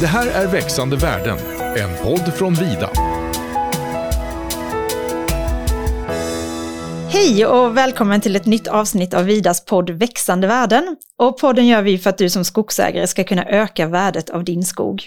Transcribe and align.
Det 0.00 0.06
här 0.06 0.26
är 0.26 0.46
Växande 0.46 0.96
världen, 0.96 1.38
en 1.76 2.04
podd 2.04 2.34
från 2.34 2.54
Vida. 2.54 2.90
Hej 7.08 7.46
och 7.46 7.76
välkommen 7.76 8.20
till 8.20 8.36
ett 8.36 8.46
nytt 8.46 8.68
avsnitt 8.68 9.14
av 9.14 9.24
Vidas 9.24 9.64
podd 9.64 9.90
Växande 9.90 10.46
värden. 10.46 10.96
Och 11.16 11.38
podden 11.38 11.66
gör 11.66 11.82
vi 11.82 11.98
för 11.98 12.10
att 12.10 12.18
du 12.18 12.30
som 12.30 12.44
skogsägare 12.44 13.06
ska 13.06 13.24
kunna 13.24 13.44
öka 13.44 13.86
värdet 13.86 14.30
av 14.30 14.44
din 14.44 14.64
skog. 14.64 15.02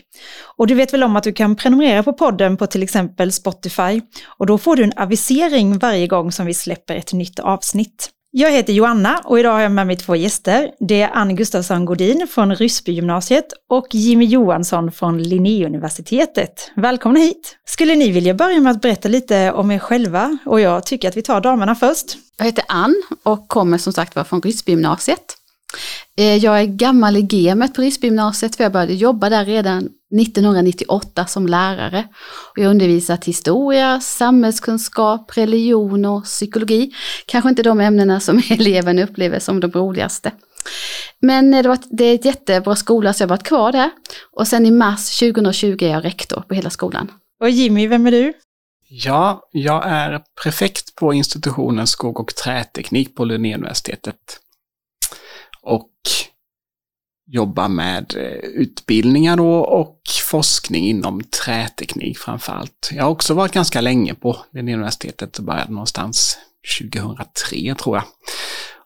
Och 0.57 0.67
du 0.67 0.75
vet 0.75 0.93
väl 0.93 1.03
om 1.03 1.15
att 1.15 1.23
du 1.23 1.33
kan 1.33 1.55
prenumerera 1.55 2.03
på 2.03 2.13
podden 2.13 2.57
på 2.57 2.67
till 2.67 2.83
exempel 2.83 3.31
Spotify 3.31 4.01
och 4.25 4.45
då 4.45 4.57
får 4.57 4.75
du 4.75 4.83
en 4.83 4.93
avisering 4.95 5.77
varje 5.77 6.07
gång 6.07 6.31
som 6.31 6.45
vi 6.45 6.53
släpper 6.53 6.95
ett 6.95 7.13
nytt 7.13 7.39
avsnitt. 7.39 8.09
Jag 8.33 8.51
heter 8.51 8.73
Joanna 8.73 9.21
och 9.25 9.39
idag 9.39 9.51
har 9.51 9.59
jag 9.59 9.71
med 9.71 9.87
mig 9.87 9.95
två 9.95 10.15
gäster. 10.15 10.71
Det 10.79 11.01
är 11.01 11.09
Ann 11.13 11.35
Gustafsson 11.35 11.85
Godin 11.85 12.27
från 12.29 12.55
Ryssbygymnasiet 12.55 13.45
och 13.69 13.87
Jimmy 13.91 14.25
Johansson 14.25 14.91
från 14.91 15.23
Linnéuniversitetet. 15.23 16.71
Välkomna 16.75 17.19
hit! 17.19 17.57
Skulle 17.65 17.95
ni 17.95 18.11
vilja 18.11 18.33
börja 18.33 18.59
med 18.59 18.71
att 18.71 18.81
berätta 18.81 19.09
lite 19.09 19.51
om 19.51 19.71
er 19.71 19.79
själva? 19.79 20.37
Och 20.45 20.61
jag 20.61 20.85
tycker 20.85 21.07
att 21.07 21.17
vi 21.17 21.21
tar 21.21 21.41
damerna 21.41 21.75
först. 21.75 22.17
Jag 22.37 22.45
heter 22.45 22.63
Ann 22.67 23.03
och 23.23 23.47
kommer 23.47 23.77
som 23.77 23.93
sagt 23.93 24.15
var 24.15 24.23
från 24.23 24.41
Ryssbygymnasiet. 24.41 25.37
Eh, 26.17 26.37
jag 26.37 26.59
är 26.59 26.65
gammal 26.65 27.17
i 27.17 27.21
gamet 27.21 27.73
på 27.73 27.81
Ryssbygymnasiet 27.81 28.55
för 28.55 28.63
jag 28.63 28.73
började 28.73 28.93
jobba 28.93 29.29
där 29.29 29.45
redan 29.45 29.89
1998 30.21 31.25
som 31.25 31.47
lärare. 31.47 32.07
Och 32.51 32.57
jag 32.57 32.63
har 32.63 32.71
undervisat 32.71 33.25
historia, 33.25 34.01
samhällskunskap, 34.01 35.37
religion 35.37 36.05
och 36.05 36.23
psykologi. 36.23 36.91
Kanske 37.25 37.49
inte 37.49 37.63
de 37.63 37.79
ämnena 37.79 38.19
som 38.19 38.41
eleven 38.49 38.99
upplever 38.99 39.39
som 39.39 39.59
de 39.59 39.71
roligaste. 39.71 40.31
Men 41.19 41.51
det, 41.51 41.67
var, 41.67 41.77
det 41.89 42.05
är 42.05 42.15
ett 42.15 42.25
jättebra 42.25 42.75
skola 42.75 43.13
så 43.13 43.23
jag 43.23 43.27
har 43.27 43.35
varit 43.35 43.43
kvar 43.43 43.71
där. 43.71 43.89
Och 44.31 44.47
sen 44.47 44.65
i 44.65 44.71
mars 44.71 45.19
2020 45.19 45.77
är 45.81 45.89
jag 45.89 46.05
rektor 46.05 46.43
på 46.47 46.53
hela 46.53 46.69
skolan. 46.69 47.11
Och 47.39 47.49
Jimmy, 47.49 47.87
vem 47.87 48.07
är 48.07 48.11
du? 48.11 48.33
Ja, 48.93 49.49
jag 49.51 49.87
är 49.87 50.21
prefekt 50.43 50.95
på 50.95 51.13
institutionen 51.13 51.87
skog 51.87 52.19
och 52.19 52.35
träteknik 52.35 53.15
på 53.15 53.25
Linnéuniversitetet 53.25 54.17
jobba 57.27 57.67
med 57.67 58.13
eh, 58.17 58.49
utbildningar 58.49 59.37
då 59.37 59.53
och 59.53 60.01
forskning 60.31 60.87
inom 60.87 61.23
träteknik 61.23 62.17
framför 62.17 62.53
allt. 62.53 62.89
Jag 62.91 63.03
har 63.03 63.09
också 63.11 63.33
varit 63.33 63.51
ganska 63.51 63.81
länge 63.81 64.13
på 64.13 64.37
Linnéuniversitetet 64.53 65.37
och 65.37 65.45
började 65.45 65.71
någonstans 65.71 66.37
2003 66.79 67.75
tror 67.75 67.95
jag. 67.95 68.03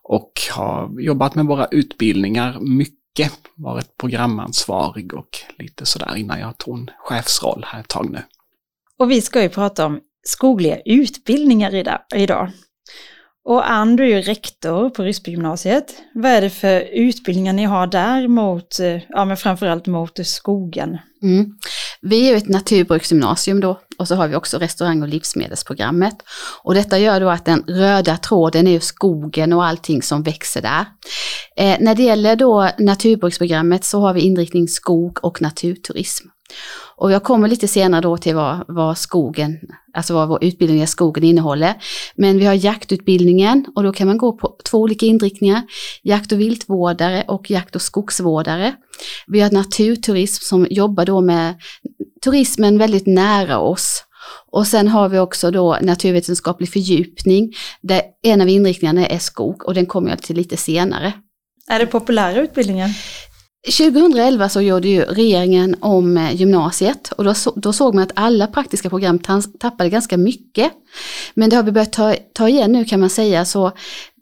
Och 0.03 0.31
har 0.51 1.01
jobbat 1.01 1.35
med 1.35 1.45
våra 1.45 1.65
utbildningar 1.65 2.59
mycket, 2.59 3.31
varit 3.55 3.97
programansvarig 3.97 5.13
och 5.13 5.29
lite 5.57 5.85
sådär 5.85 6.15
innan 6.15 6.39
jag 6.39 6.57
tog 6.57 6.77
en 6.77 6.89
chefsroll 6.97 7.65
här 7.67 7.79
ett 7.79 7.87
tag 7.87 8.11
nu. 8.11 8.21
Och 8.99 9.11
vi 9.11 9.21
ska 9.21 9.41
ju 9.41 9.49
prata 9.49 9.85
om 9.85 9.99
skogliga 10.23 10.79
utbildningar 10.85 11.75
idag. 12.15 12.51
Och 13.45 13.71
Ann, 13.71 13.95
du 13.95 14.03
är 14.03 14.07
ju 14.07 14.21
rektor 14.21 14.89
på 14.89 15.03
Ryssbygymnasiet. 15.03 15.95
Vad 16.13 16.31
är 16.31 16.41
det 16.41 16.49
för 16.49 16.81
utbildningar 16.81 17.53
ni 17.53 17.63
har 17.63 17.87
där 17.87 18.27
mot, 18.27 18.79
eh, 18.79 19.01
ja 19.09 19.25
men 19.25 19.37
framförallt 19.37 19.87
mot 19.87 20.27
skogen? 20.27 20.97
Mm. 21.23 21.45
Vi 22.01 22.27
är 22.27 22.31
ju 22.31 22.37
ett 22.37 22.49
naturbruksgymnasium 22.49 23.59
då 23.59 23.79
och 23.97 24.07
så 24.07 24.15
har 24.15 24.27
vi 24.27 24.35
också 24.35 24.57
restaurang 24.57 25.01
och 25.01 25.07
livsmedelsprogrammet. 25.07 26.15
Och 26.63 26.73
detta 26.73 26.99
gör 26.99 27.19
då 27.19 27.29
att 27.29 27.45
den 27.45 27.63
röda 27.67 28.17
tråden 28.17 28.67
är 28.67 28.71
ju 28.71 28.79
skogen 28.79 29.53
och 29.53 29.65
allting 29.65 30.01
som 30.01 30.23
växer 30.23 30.61
där. 30.61 30.85
Eh, 31.57 31.77
när 31.79 31.95
det 31.95 32.03
gäller 32.03 32.35
då 32.35 32.69
naturbruksprogrammet 32.79 33.83
så 33.83 33.99
har 33.99 34.13
vi 34.13 34.21
inriktning 34.21 34.67
skog 34.67 35.19
och 35.25 35.41
naturturism. 35.41 36.27
Och 36.97 37.11
jag 37.11 37.23
kommer 37.23 37.47
lite 37.47 37.67
senare 37.67 38.01
då 38.01 38.17
till 38.17 38.35
vad, 38.35 38.65
vad 38.67 38.97
skogen, 38.97 39.59
alltså 39.93 40.13
vad 40.13 40.27
vår 40.27 40.43
utbildning 40.43 40.81
i 40.81 40.87
skogen 40.87 41.23
innehåller. 41.23 41.73
Men 42.15 42.37
vi 42.37 42.45
har 42.45 42.53
jaktutbildningen 42.53 43.65
och 43.75 43.83
då 43.83 43.91
kan 43.91 44.07
man 44.07 44.17
gå 44.17 44.37
på 44.37 44.57
två 44.63 44.77
olika 44.77 45.05
inriktningar. 45.05 45.61
Jakt 46.03 46.31
och 46.31 46.39
viltvårdare 46.39 47.23
och 47.27 47.51
jakt 47.51 47.75
och 47.75 47.81
skogsvårdare. 47.81 48.75
Vi 49.27 49.41
har 49.41 49.51
naturturism 49.51 50.43
som 50.43 50.67
jobbar 50.69 51.05
då 51.05 51.21
med 51.21 51.55
turismen 52.23 52.77
väldigt 52.77 53.07
nära 53.07 53.59
oss. 53.59 54.03
Och 54.51 54.67
sen 54.67 54.87
har 54.87 55.09
vi 55.09 55.19
också 55.19 55.51
då 55.51 55.77
naturvetenskaplig 55.81 56.73
fördjupning 56.73 57.53
där 57.81 58.01
en 58.23 58.41
av 58.41 58.49
inriktningarna 58.49 59.07
är 59.07 59.19
skog 59.19 59.65
och 59.65 59.73
den 59.73 59.85
kommer 59.85 60.09
jag 60.09 60.21
till 60.21 60.35
lite 60.35 60.57
senare. 60.57 61.13
Är 61.67 61.79
det 61.79 61.85
populära 61.85 62.41
utbildningar? 62.41 62.89
2011 63.65 64.49
så 64.49 64.61
gjorde 64.61 64.87
ju 64.87 65.01
regeringen 65.01 65.75
om 65.79 66.17
eh, 66.17 66.35
gymnasiet 66.35 67.11
och 67.11 67.23
då, 67.23 67.33
så, 67.33 67.53
då 67.55 67.73
såg 67.73 67.95
man 67.95 68.03
att 68.03 68.11
alla 68.15 68.47
praktiska 68.47 68.89
program 68.89 69.19
tappade 69.59 69.89
ganska 69.89 70.17
mycket. 70.17 70.71
Men 71.33 71.49
det 71.49 71.55
har 71.55 71.63
vi 71.63 71.71
börjat 71.71 71.93
ta, 71.93 72.15
ta 72.33 72.49
igen 72.49 72.71
nu 72.71 72.85
kan 72.85 72.99
man 72.99 73.09
säga 73.09 73.45
så 73.45 73.71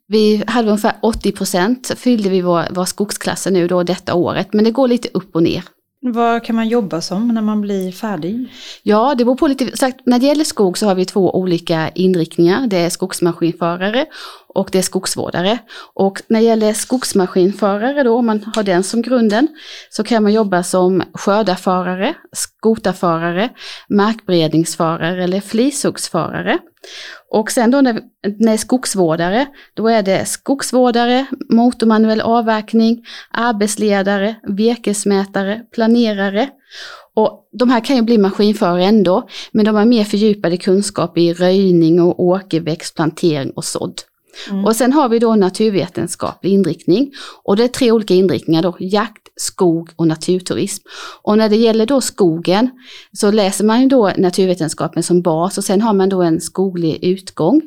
vi 0.07 0.43
hade 0.47 0.67
ungefär 0.67 0.95
80 1.01 1.31
procent 1.31 1.91
fyllde 1.97 2.29
vi 2.29 2.41
vår, 2.41 2.63
vår 2.71 2.85
skogsklasser 2.85 3.51
nu 3.51 3.67
då 3.67 3.83
detta 3.83 4.13
året 4.13 4.53
men 4.53 4.63
det 4.63 4.71
går 4.71 4.87
lite 4.87 5.09
upp 5.13 5.35
och 5.35 5.43
ner. 5.43 5.63
Vad 6.05 6.43
kan 6.43 6.55
man 6.55 6.67
jobba 6.67 7.01
som 7.01 7.27
när 7.27 7.41
man 7.41 7.61
blir 7.61 7.91
färdig? 7.91 8.47
Ja, 8.83 9.15
det 9.17 9.25
beror 9.25 9.35
på 9.35 9.47
lite. 9.47 9.77
Sagt, 9.77 9.99
när 10.05 10.19
det 10.19 10.25
gäller 10.25 10.43
skog 10.43 10.77
så 10.77 10.85
har 10.85 10.95
vi 10.95 11.05
två 11.05 11.35
olika 11.35 11.89
inriktningar. 11.89 12.67
Det 12.67 12.77
är 12.77 12.89
skogsmaskinförare 12.89 14.05
och 14.53 14.69
det 14.71 14.77
är 14.77 14.81
skogsvårdare. 14.81 15.59
Och 15.93 16.21
när 16.27 16.39
det 16.39 16.45
gäller 16.45 16.73
skogsmaskinförare 16.73 18.03
då, 18.03 18.17
om 18.17 18.25
man 18.25 18.51
har 18.55 18.63
den 18.63 18.83
som 18.83 19.01
grunden, 19.01 19.47
så 19.89 20.03
kan 20.03 20.23
man 20.23 20.33
jobba 20.33 20.63
som 20.63 21.03
skördarförare, 21.13 22.13
skotarförare, 22.31 23.49
markberedningsförare 23.89 25.23
eller 25.23 25.41
flishuggsförare. 25.41 26.59
Och 27.31 27.51
sen 27.51 27.71
då 27.71 27.81
när, 27.81 28.01
när 28.39 28.57
skogsvårdare, 28.57 29.47
då 29.73 29.87
är 29.87 30.03
det 30.03 30.25
skogsvårdare, 30.25 31.25
motormanuell 31.49 32.21
avverkning, 32.21 33.05
arbetsledare, 33.31 34.35
virkesmätare, 34.43 35.61
planerare. 35.71 36.49
Och 37.15 37.49
de 37.51 37.69
här 37.69 37.79
kan 37.79 37.95
ju 37.95 38.01
bli 38.01 38.17
maskinförare 38.17 38.83
ändå, 38.83 39.27
men 39.51 39.65
de 39.65 39.75
har 39.75 39.85
mer 39.85 40.03
fördjupade 40.03 40.57
kunskaper 40.57 41.21
i 41.21 41.33
röjning 41.33 42.01
och 42.01 42.19
åkerväxt, 42.19 42.95
plantering 42.95 43.51
och 43.51 43.65
sådd. 43.65 44.01
Mm. 44.49 44.65
Och 44.65 44.75
sen 44.75 44.93
har 44.93 45.09
vi 45.09 45.19
då 45.19 45.35
naturvetenskaplig 45.35 46.51
inriktning. 46.51 47.11
Och 47.43 47.55
det 47.55 47.63
är 47.63 47.67
tre 47.67 47.91
olika 47.91 48.13
inriktningar 48.13 48.61
då, 48.61 48.75
jakt, 48.79 49.27
skog 49.35 49.89
och 49.95 50.07
naturturism. 50.07 50.83
Och 51.21 51.37
när 51.37 51.49
det 51.49 51.55
gäller 51.55 51.85
då 51.85 52.01
skogen 52.01 52.69
så 53.13 53.31
läser 53.31 53.65
man 53.65 53.81
ju 53.81 53.87
då 53.87 54.11
naturvetenskapen 54.17 55.03
som 55.03 55.21
bas 55.21 55.57
och 55.57 55.63
sen 55.63 55.81
har 55.81 55.93
man 55.93 56.09
då 56.09 56.21
en 56.21 56.41
skoglig 56.41 57.03
utgång. 57.03 57.61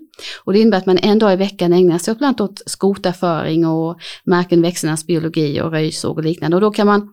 Och 0.45 0.53
det 0.53 0.59
innebär 0.59 0.79
att 0.79 0.87
man 0.87 0.99
en 0.99 1.19
dag 1.19 1.33
i 1.33 1.37
veckan 1.37 1.73
ägnar 1.73 1.99
sig 1.99 2.15
bland 2.15 2.41
annat 2.41 2.51
åt 2.51 2.63
skotarföring 2.67 3.67
och 3.67 3.97
marken 4.25 4.63
växternas 4.63 5.07
biologi 5.07 5.61
och 5.61 5.71
röjsåg 5.71 6.19
och 6.19 6.25
liknande. 6.25 6.57
Och 6.57 6.61
då 6.61 6.71
kan 6.71 6.87
man 6.87 7.11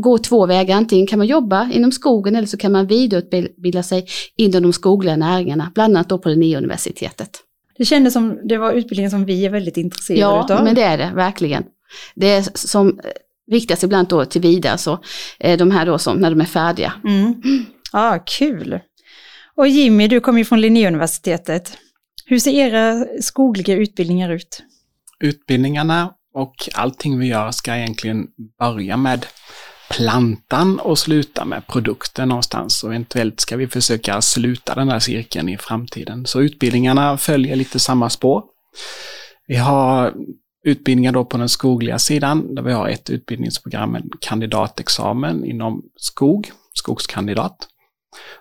gå 0.00 0.18
två 0.18 0.46
vägar, 0.46 0.76
antingen 0.76 1.06
kan 1.06 1.18
man 1.18 1.28
jobba 1.28 1.70
inom 1.72 1.92
skogen 1.92 2.36
eller 2.36 2.46
så 2.46 2.56
kan 2.56 2.72
man 2.72 2.86
vidareutbilda 2.86 3.82
sig 3.82 4.06
inom 4.36 4.62
de 4.62 4.72
skogliga 4.72 5.16
näringarna, 5.16 5.72
bland 5.74 5.96
annat 5.96 6.08
då 6.08 6.18
på 6.18 6.28
Linnéuniversitetet. 6.28 7.30
Det 7.78 7.84
kändes 7.84 8.12
som 8.12 8.48
det 8.48 8.58
var 8.58 8.72
utbildningen 8.72 9.10
som 9.10 9.24
vi 9.24 9.46
är 9.46 9.50
väldigt 9.50 9.76
intresserade 9.76 10.20
ja, 10.20 10.44
utav. 10.44 10.56
Ja, 10.56 10.64
men 10.64 10.74
det 10.74 10.82
är 10.82 10.98
det 10.98 11.12
verkligen. 11.14 11.64
Det 12.14 12.26
är 12.26 12.42
som 12.54 13.00
riktas 13.50 13.84
ibland 13.84 14.08
då 14.08 14.24
till 14.24 14.40
vidare, 14.40 14.78
så 14.78 14.98
eh, 15.38 15.58
de 15.58 15.70
här 15.70 15.86
då 15.86 15.98
som 15.98 16.18
när 16.18 16.30
de 16.30 16.40
är 16.40 16.44
färdiga. 16.44 16.92
Mm. 17.04 17.42
Ja, 17.92 18.24
kul. 18.26 18.80
Och 19.56 19.68
Jimmy, 19.68 20.08
du 20.08 20.20
kommer 20.20 20.38
ju 20.38 20.44
från 20.44 20.60
Linnéuniversitetet. 20.60 21.78
Hur 22.26 22.38
ser 22.38 22.50
era 22.50 23.06
skogliga 23.20 23.76
utbildningar 23.76 24.30
ut? 24.30 24.62
Utbildningarna 25.20 26.12
och 26.34 26.54
allting 26.74 27.18
vi 27.18 27.26
gör 27.26 27.50
ska 27.50 27.76
egentligen 27.76 28.26
börja 28.58 28.96
med 28.96 29.26
plantan 29.90 30.80
och 30.80 30.98
sluta 30.98 31.44
med 31.44 31.66
produkten 31.66 32.28
någonstans. 32.28 32.84
Och 32.84 32.90
eventuellt 32.90 33.40
ska 33.40 33.56
vi 33.56 33.68
försöka 33.68 34.22
sluta 34.22 34.74
den 34.74 34.88
här 34.88 34.98
cirkeln 34.98 35.48
i 35.48 35.56
framtiden. 35.56 36.26
Så 36.26 36.40
utbildningarna 36.40 37.18
följer 37.18 37.56
lite 37.56 37.78
samma 37.78 38.10
spår. 38.10 38.42
Vi 39.46 39.56
har 39.56 40.14
utbildningar 40.64 41.12
då 41.12 41.24
på 41.24 41.36
den 41.36 41.48
skogliga 41.48 41.98
sidan 41.98 42.54
där 42.54 42.62
vi 42.62 42.72
har 42.72 42.88
ett 42.88 43.10
utbildningsprogram, 43.10 43.94
en 43.94 44.10
kandidatexamen 44.20 45.44
inom 45.44 45.82
skog, 45.96 46.50
skogskandidat. 46.72 47.68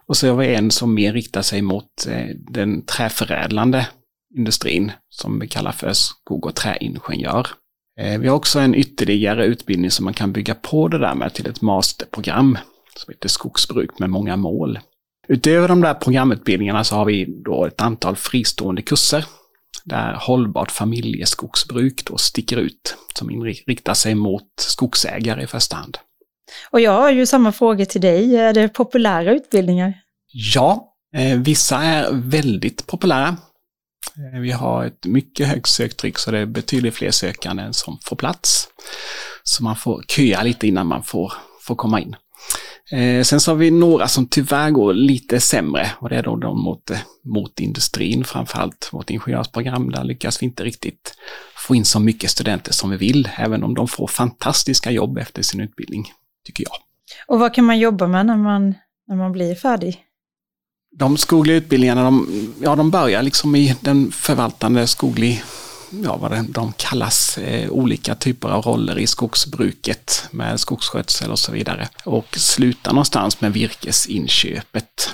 Och 0.08 0.18
så 0.18 0.28
har 0.28 0.36
vi 0.36 0.56
en 0.56 0.72
som 0.72 0.94
mer 0.94 1.14
riktar 1.14 1.42
sig 1.42 1.62
mot 1.62 2.08
eh, 2.08 2.28
den 2.52 2.86
träförädlande 2.86 3.88
industrin 4.38 4.92
som 5.10 5.40
vi 5.40 5.48
kallar 5.48 5.72
för 5.72 5.94
skog 5.94 6.46
och 6.46 6.56
träingenjör. 6.56 7.48
Eh, 8.00 8.20
vi 8.20 8.28
har 8.28 8.36
också 8.36 8.60
en 8.60 8.76
ytterligare 8.76 9.46
utbildning 9.46 9.92
som 9.92 10.06
man 10.06 10.14
kan 10.14 10.34
bygga 10.34 10.56
på 10.56 10.88
det 10.88 10.98
där 10.98 11.16
med 11.16 11.34
till 11.34 11.48
ett 11.48 11.62
masterprogram 11.62 12.58
som 12.96 13.14
heter 13.14 13.30
skogsbruk 13.30 14.00
med 14.00 14.10
många 14.10 14.36
mål. 14.36 14.80
Utöver 15.28 15.68
de 15.68 15.82
där 15.82 15.94
programutbildningarna 15.94 16.84
så 16.84 16.96
har 16.96 17.06
vi 17.06 17.26
då 17.46 17.66
ett 17.66 17.82
antal 17.82 18.16
fristående 18.16 18.82
kurser 18.82 19.26
där 19.84 20.14
hållbart 20.14 20.72
familjeskogsbruk 20.72 22.06
då 22.06 22.18
sticker 22.18 22.58
ut, 22.58 22.98
som 23.20 23.32
inriktar 23.32 23.94
sig 23.94 24.16
mot 24.16 24.48
skogsägare 24.58 25.44
i 25.44 25.48
första 25.48 25.76
hand. 25.76 25.98
Och 26.72 26.80
jag 26.80 26.92
har 26.92 27.12
ju 27.12 27.26
samma 27.26 27.52
fråga 27.52 27.86
till 27.86 28.02
dig. 28.02 28.36
Är 28.38 28.54
det 28.54 28.70
populära 28.70 29.34
utbildningar? 29.34 29.94
Ja, 30.32 30.94
eh, 31.16 31.40
vissa 31.40 31.78
är 31.78 32.12
väldigt 32.12 32.88
populära. 32.88 33.38
Eh, 34.18 34.40
vi 34.40 34.52
har 34.52 34.86
ett 34.86 35.06
mycket 35.06 35.48
högt 35.48 35.70
söktryck 35.70 36.18
så 36.18 36.32
det 36.32 36.40
är 36.40 36.46
betydligt 36.46 36.94
fler 36.94 37.12
sökande 37.12 37.64
än 37.64 37.74
som 37.74 37.98
får 38.04 38.16
plats. 38.16 38.68
Så 39.44 39.64
man 39.64 39.76
får 39.76 40.04
köa 40.08 40.44
lite 40.44 40.68
innan 40.68 40.88
man 40.88 41.04
får, 41.04 41.34
får 41.62 41.76
komma 41.76 42.02
in. 42.02 42.16
Eh, 42.92 43.24
sen 43.24 43.40
så 43.40 43.52
har 43.52 43.56
vi 43.56 43.72
några 43.72 44.08
som 44.08 44.28
tyvärr 44.28 44.72
går 44.72 44.94
lite 44.94 45.40
sämre 45.40 45.92
och 46.00 46.10
det 46.10 46.16
är 46.16 46.24
då 46.24 46.36
de 46.36 46.64
mot, 46.64 46.90
eh, 46.90 46.98
mot 47.24 47.60
industrin, 47.60 48.24
framförallt 48.24 48.90
vårt 48.92 49.10
ingenjörsprogram. 49.10 49.92
Där 49.92 50.04
lyckas 50.04 50.42
vi 50.42 50.46
inte 50.46 50.64
riktigt 50.64 51.18
få 51.68 51.76
in 51.76 51.86
så 51.86 52.00
mycket 52.00 52.32
studenter 52.32 52.74
som 52.74 52.90
vi 52.90 52.98
vill, 52.98 53.30
även 53.38 53.64
om 53.64 53.74
de 53.74 53.88
får 53.88 54.08
fantastiska 54.08 54.92
jobb 54.92 55.18
efter 55.18 55.42
sin 55.42 55.62
utbildning, 55.62 56.06
tycker 56.46 56.64
jag. 56.64 56.74
Och 57.28 57.40
vad 57.40 57.54
kan 57.54 57.66
man 57.66 57.80
jobba 57.80 58.08
med 58.08 58.26
när 58.26 58.38
man, 58.38 58.76
när 59.08 59.16
man 59.16 59.32
blir 59.32 59.56
färdig? 59.56 60.05
De 60.98 61.18
skogliga 61.18 61.58
utbildningarna, 61.58 62.04
de, 62.04 62.28
ja, 62.62 62.76
de 62.76 62.92
börjar 62.92 63.22
liksom 63.22 63.56
i 63.56 63.76
den 63.82 64.12
förvaltande 64.12 64.88
skoglig 64.88 65.44
ja, 66.04 66.18
vad 66.18 66.32
det, 66.32 66.46
de 66.50 66.74
kallas, 66.78 67.38
eh, 67.38 67.70
olika 67.70 68.16
typer 68.16 68.50
av 68.50 68.62
roller 68.62 69.00
i 69.00 69.08
skogsbruket 69.08 70.28
med 70.32 70.60
skogsskötsel 70.60 71.32
och 71.32 71.40
så 71.40 71.52
vidare. 71.52 71.88
Och 72.06 72.38
slutar 72.38 72.92
någonstans 72.92 73.42
med 73.42 73.54
virkesinköpet. 73.54 75.14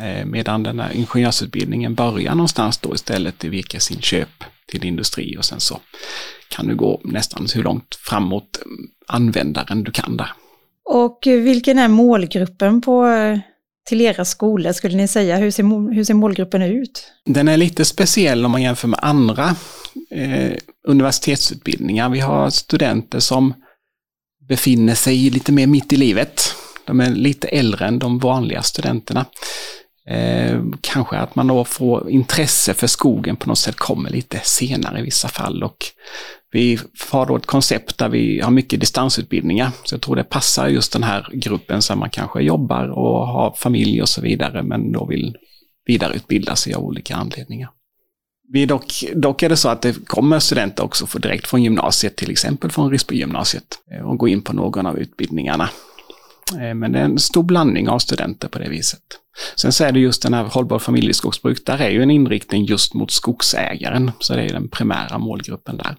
Eh, 0.00 0.24
medan 0.24 0.62
den 0.62 0.80
här 0.80 0.92
ingenjörsutbildningen 0.92 1.94
börjar 1.94 2.34
någonstans 2.34 2.78
då 2.78 2.94
istället 2.94 3.44
i 3.44 3.48
virkesinköp 3.48 4.44
till 4.66 4.84
industri 4.84 5.36
och 5.38 5.44
sen 5.44 5.60
så 5.60 5.80
kan 6.48 6.66
du 6.66 6.76
gå 6.76 7.00
nästan 7.04 7.46
hur 7.54 7.62
långt 7.62 7.94
framåt 7.94 8.58
mm, 8.66 8.88
användaren 9.06 9.84
du 9.84 9.92
kan 9.92 10.16
där. 10.16 10.32
Och 10.84 11.18
vilken 11.26 11.78
är 11.78 11.88
målgruppen 11.88 12.80
på 12.80 13.06
eh, 13.06 13.38
till 13.84 14.00
era 14.00 14.24
skolor 14.24 14.72
skulle 14.72 14.96
ni 14.96 15.08
säga? 15.08 15.36
Hur 15.36 15.50
ser, 15.50 15.94
hur 15.94 16.04
ser 16.04 16.14
målgruppen 16.14 16.62
ut? 16.62 17.12
Den 17.24 17.48
är 17.48 17.56
lite 17.56 17.84
speciell 17.84 18.44
om 18.44 18.50
man 18.50 18.62
jämför 18.62 18.88
med 18.88 19.00
andra 19.02 19.56
eh, 20.10 20.52
universitetsutbildningar. 20.88 22.08
Vi 22.08 22.20
har 22.20 22.50
studenter 22.50 23.20
som 23.20 23.54
befinner 24.48 24.94
sig 24.94 25.30
lite 25.30 25.52
mer 25.52 25.66
mitt 25.66 25.92
i 25.92 25.96
livet. 25.96 26.54
De 26.84 27.00
är 27.00 27.10
lite 27.10 27.48
äldre 27.48 27.86
än 27.86 27.98
de 27.98 28.18
vanliga 28.18 28.62
studenterna. 28.62 29.26
Eh, 30.06 30.62
kanske 30.80 31.16
att 31.16 31.34
man 31.34 31.46
då 31.46 31.64
får 31.64 32.10
intresse 32.10 32.74
för 32.74 32.86
skogen 32.86 33.36
på 33.36 33.48
något 33.48 33.58
sätt 33.58 33.76
kommer 33.76 34.10
lite 34.10 34.40
senare 34.44 34.98
i 34.98 35.02
vissa 35.02 35.28
fall 35.28 35.62
och 35.62 35.76
vi 36.52 36.78
har 37.10 37.26
då 37.26 37.36
ett 37.36 37.46
koncept 37.46 37.98
där 37.98 38.08
vi 38.08 38.40
har 38.40 38.50
mycket 38.50 38.80
distansutbildningar. 38.80 39.70
Så 39.84 39.94
jag 39.94 40.02
tror 40.02 40.16
det 40.16 40.24
passar 40.24 40.68
just 40.68 40.92
den 40.92 41.02
här 41.02 41.28
gruppen 41.32 41.82
som 41.82 41.98
man 41.98 42.10
kanske 42.10 42.42
jobbar 42.42 42.88
och 42.88 43.26
har 43.26 43.54
familj 43.58 44.02
och 44.02 44.08
så 44.08 44.20
vidare 44.20 44.62
men 44.62 44.92
då 44.92 45.06
vill 45.06 45.36
vidareutbilda 45.86 46.56
sig 46.56 46.74
av 46.74 46.84
olika 46.84 47.16
anledningar. 47.16 47.70
Vi 48.52 48.66
dock, 48.66 49.04
dock 49.14 49.42
är 49.42 49.48
det 49.48 49.56
så 49.56 49.68
att 49.68 49.82
det 49.82 50.06
kommer 50.06 50.38
studenter 50.38 50.84
också 50.84 51.06
för 51.06 51.18
direkt 51.18 51.46
från 51.46 51.62
gymnasiet, 51.62 52.16
till 52.16 52.30
exempel 52.30 52.70
från 52.70 52.90
Risbygymnasiet, 52.90 53.78
eh, 53.90 54.10
och 54.10 54.18
gå 54.18 54.28
in 54.28 54.42
på 54.42 54.52
någon 54.52 54.86
av 54.86 54.98
utbildningarna. 54.98 55.70
Eh, 56.52 56.74
men 56.74 56.92
det 56.92 56.98
är 56.98 57.04
en 57.04 57.18
stor 57.18 57.42
blandning 57.42 57.88
av 57.88 57.98
studenter 57.98 58.48
på 58.48 58.58
det 58.58 58.68
viset. 58.68 59.02
Sen 59.56 59.72
så 59.72 59.84
är 59.84 59.92
det 59.92 60.00
just 60.00 60.22
den 60.22 60.34
här 60.34 60.44
hållbar 60.44 60.78
familjeskogsbruk, 60.78 61.66
där 61.66 61.78
är 61.78 61.90
ju 61.90 62.02
en 62.02 62.10
inriktning 62.10 62.64
just 62.64 62.94
mot 62.94 63.10
skogsägaren, 63.10 64.10
så 64.18 64.34
det 64.34 64.42
är 64.42 64.52
den 64.52 64.68
primära 64.68 65.18
målgruppen 65.18 65.76
där. 65.76 65.96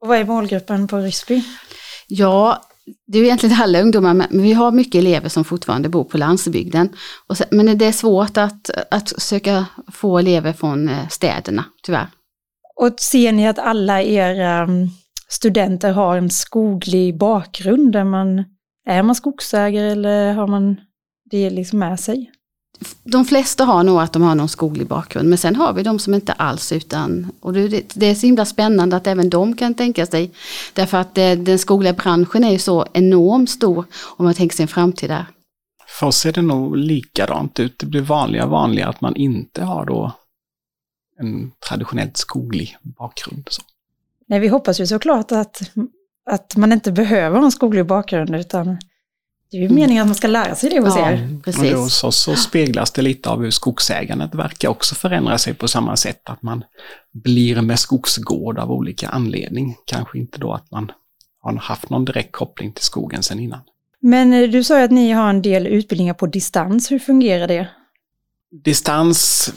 Och 0.00 0.08
vad 0.08 0.18
är 0.18 0.24
målgruppen 0.24 0.88
på 0.88 0.96
Risby? 0.98 1.44
Ja, 2.08 2.62
det 3.06 3.18
är 3.18 3.22
egentligen 3.22 3.60
alla 3.60 3.80
ungdomar, 3.80 4.14
men 4.14 4.42
vi 4.42 4.52
har 4.52 4.72
mycket 4.72 4.98
elever 4.98 5.28
som 5.28 5.44
fortfarande 5.44 5.88
bor 5.88 6.04
på 6.04 6.18
landsbygden. 6.18 6.88
men 7.50 7.78
det 7.78 7.86
är 7.86 7.92
svårt 7.92 8.36
att, 8.36 8.70
att 8.90 9.08
söka 9.22 9.66
få 9.92 10.18
elever 10.18 10.52
från 10.52 10.88
eh, 10.88 11.08
städerna, 11.08 11.64
tyvärr. 11.82 12.08
Och 12.76 12.94
ser 13.00 13.32
ni 13.32 13.48
att 13.48 13.58
alla 13.58 14.02
era 14.02 14.58
mm, 14.58 14.88
studenter 15.28 15.92
har 15.92 16.16
en 16.16 16.30
skoglig 16.30 17.18
bakgrund? 17.18 17.96
Är 17.96 18.04
man, 18.04 18.44
är 18.86 19.02
man 19.02 19.14
skogsägare 19.14 19.90
eller 19.90 20.32
har 20.32 20.46
man 20.46 20.76
det 21.30 21.50
liksom 21.50 21.78
med 21.78 22.00
sig? 22.00 22.30
De 23.04 23.24
flesta 23.24 23.64
har 23.64 23.82
nog 23.82 24.00
att 24.00 24.12
de 24.12 24.22
har 24.22 24.34
någon 24.34 24.48
skoglig 24.48 24.86
bakgrund 24.86 25.28
men 25.28 25.38
sen 25.38 25.56
har 25.56 25.72
vi 25.72 25.82
de 25.82 25.98
som 25.98 26.14
inte 26.14 26.32
alls 26.32 26.72
utan 26.72 27.32
och 27.40 27.52
det, 27.52 27.94
det 27.94 28.06
är 28.06 28.14
så 28.14 28.26
himla 28.26 28.44
spännande 28.44 28.96
att 28.96 29.06
även 29.06 29.30
de 29.30 29.56
kan 29.56 29.74
tänka 29.74 30.06
sig 30.06 30.30
därför 30.72 30.98
att 30.98 31.14
det, 31.14 31.34
den 31.34 31.58
skogliga 31.58 31.92
branschen 31.92 32.44
är 32.44 32.50
ju 32.50 32.58
så 32.58 32.86
enormt 32.92 33.50
stor 33.50 33.84
om 34.16 34.24
man 34.24 34.34
tänker 34.34 34.56
sig 34.56 34.62
en 34.62 34.68
framtid 34.68 35.10
där. 35.10 35.26
För 35.98 36.06
oss 36.06 36.16
ser 36.16 36.32
det 36.32 36.42
nog 36.42 36.76
likadant 36.76 37.60
ut. 37.60 37.78
Det 37.78 37.86
blir 37.86 38.00
vanligare 38.00 38.46
och 38.46 38.50
vanligare 38.50 38.90
att 38.90 39.00
man 39.00 39.16
inte 39.16 39.62
har 39.64 39.84
då 39.84 40.12
en 41.20 41.50
traditionellt 41.68 42.16
skoglig 42.16 42.76
bakgrund. 42.82 43.48
Så. 43.50 43.62
Nej, 44.26 44.40
vi 44.40 44.48
hoppas 44.48 44.80
ju 44.80 44.86
såklart 44.86 45.32
att, 45.32 45.62
att 46.30 46.56
man 46.56 46.72
inte 46.72 46.92
behöver 46.92 47.38
en 47.38 47.52
skoglig 47.52 47.86
bakgrund 47.86 48.34
utan 48.34 48.78
det 49.50 49.56
är 49.56 49.60
ju 49.60 49.68
meningen 49.68 50.02
att 50.02 50.08
man 50.08 50.14
ska 50.14 50.26
lära 50.26 50.54
sig 50.54 50.70
det 50.70 50.80
hos 50.80 50.96
ja, 50.96 51.10
er. 51.10 51.40
Precis. 51.44 51.72
Och 51.72 51.78
hos 51.78 52.04
oss 52.04 52.16
så 52.16 52.36
speglas 52.36 52.90
det 52.90 53.02
lite 53.02 53.30
av 53.30 53.42
hur 53.42 53.50
skogsägandet 53.50 54.34
verkar 54.34 54.68
också 54.68 54.94
förändra 54.94 55.38
sig 55.38 55.54
på 55.54 55.68
samma 55.68 55.96
sätt. 55.96 56.20
Att 56.24 56.42
man 56.42 56.64
blir 57.12 57.60
med 57.60 57.78
skogsgård 57.78 58.58
av 58.58 58.72
olika 58.72 59.08
anledning. 59.08 59.76
Kanske 59.84 60.18
inte 60.18 60.38
då 60.38 60.52
att 60.52 60.70
man 60.70 60.92
har 61.40 61.56
haft 61.56 61.90
någon 61.90 62.04
direkt 62.04 62.32
koppling 62.32 62.72
till 62.72 62.84
skogen 62.84 63.22
sedan 63.22 63.40
innan. 63.40 63.60
Men 64.00 64.32
eh, 64.32 64.48
du 64.48 64.64
sa 64.64 64.82
att 64.82 64.90
ni 64.90 65.10
har 65.10 65.30
en 65.30 65.42
del 65.42 65.66
utbildningar 65.66 66.14
på 66.14 66.26
distans. 66.26 66.90
Hur 66.90 66.98
fungerar 66.98 67.48
det? 67.48 67.68
Distans 68.64 69.50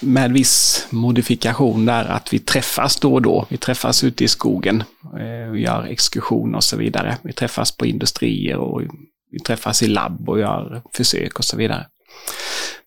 med 0.00 0.32
viss 0.32 0.86
modifikation 0.90 1.86
där 1.86 2.04
att 2.04 2.32
vi 2.32 2.38
träffas 2.38 3.00
då 3.00 3.14
och 3.14 3.22
då. 3.22 3.46
Vi 3.48 3.56
träffas 3.56 4.04
ute 4.04 4.24
i 4.24 4.28
skogen, 4.28 4.82
eh, 5.04 5.50
vi 5.52 5.60
gör 5.60 5.86
exkursion 5.86 6.54
och 6.54 6.64
så 6.64 6.76
vidare. 6.76 7.16
Vi 7.22 7.32
träffas 7.32 7.76
på 7.76 7.86
industrier 7.86 8.56
och 8.56 8.82
vi 9.30 9.38
träffas 9.38 9.82
i 9.82 9.86
labb 9.86 10.28
och 10.28 10.38
gör 10.38 10.82
försök 10.92 11.38
och 11.38 11.44
så 11.44 11.56
vidare. 11.56 11.86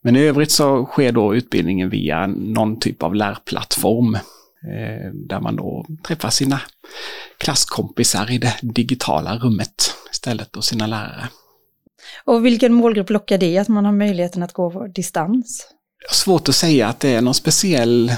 Men 0.01 0.15
i 0.15 0.19
övrigt 0.19 0.51
så 0.51 0.85
sker 0.85 1.11
då 1.11 1.35
utbildningen 1.35 1.89
via 1.89 2.27
någon 2.27 2.79
typ 2.79 3.03
av 3.03 3.15
lärplattform 3.15 4.15
eh, 4.15 5.13
där 5.13 5.39
man 5.39 5.55
då 5.55 5.85
träffar 6.07 6.29
sina 6.29 6.61
klasskompisar 7.37 8.31
i 8.31 8.37
det 8.37 8.55
digitala 8.61 9.37
rummet 9.37 9.95
istället 10.11 10.57
och 10.57 10.63
sina 10.63 10.87
lärare. 10.87 11.29
Och 12.25 12.45
vilken 12.45 12.73
målgrupp 12.73 13.09
lockar 13.09 13.37
det 13.37 13.57
att 13.57 13.67
man 13.67 13.85
har 13.85 13.91
möjligheten 13.91 14.43
att 14.43 14.53
gå 14.53 14.71
på 14.71 14.87
distans? 14.87 15.67
Svårt 16.11 16.49
att 16.49 16.55
säga 16.55 16.87
att 16.87 16.99
det 16.99 17.09
är 17.09 17.21
någon 17.21 17.33
speciell 17.33 18.13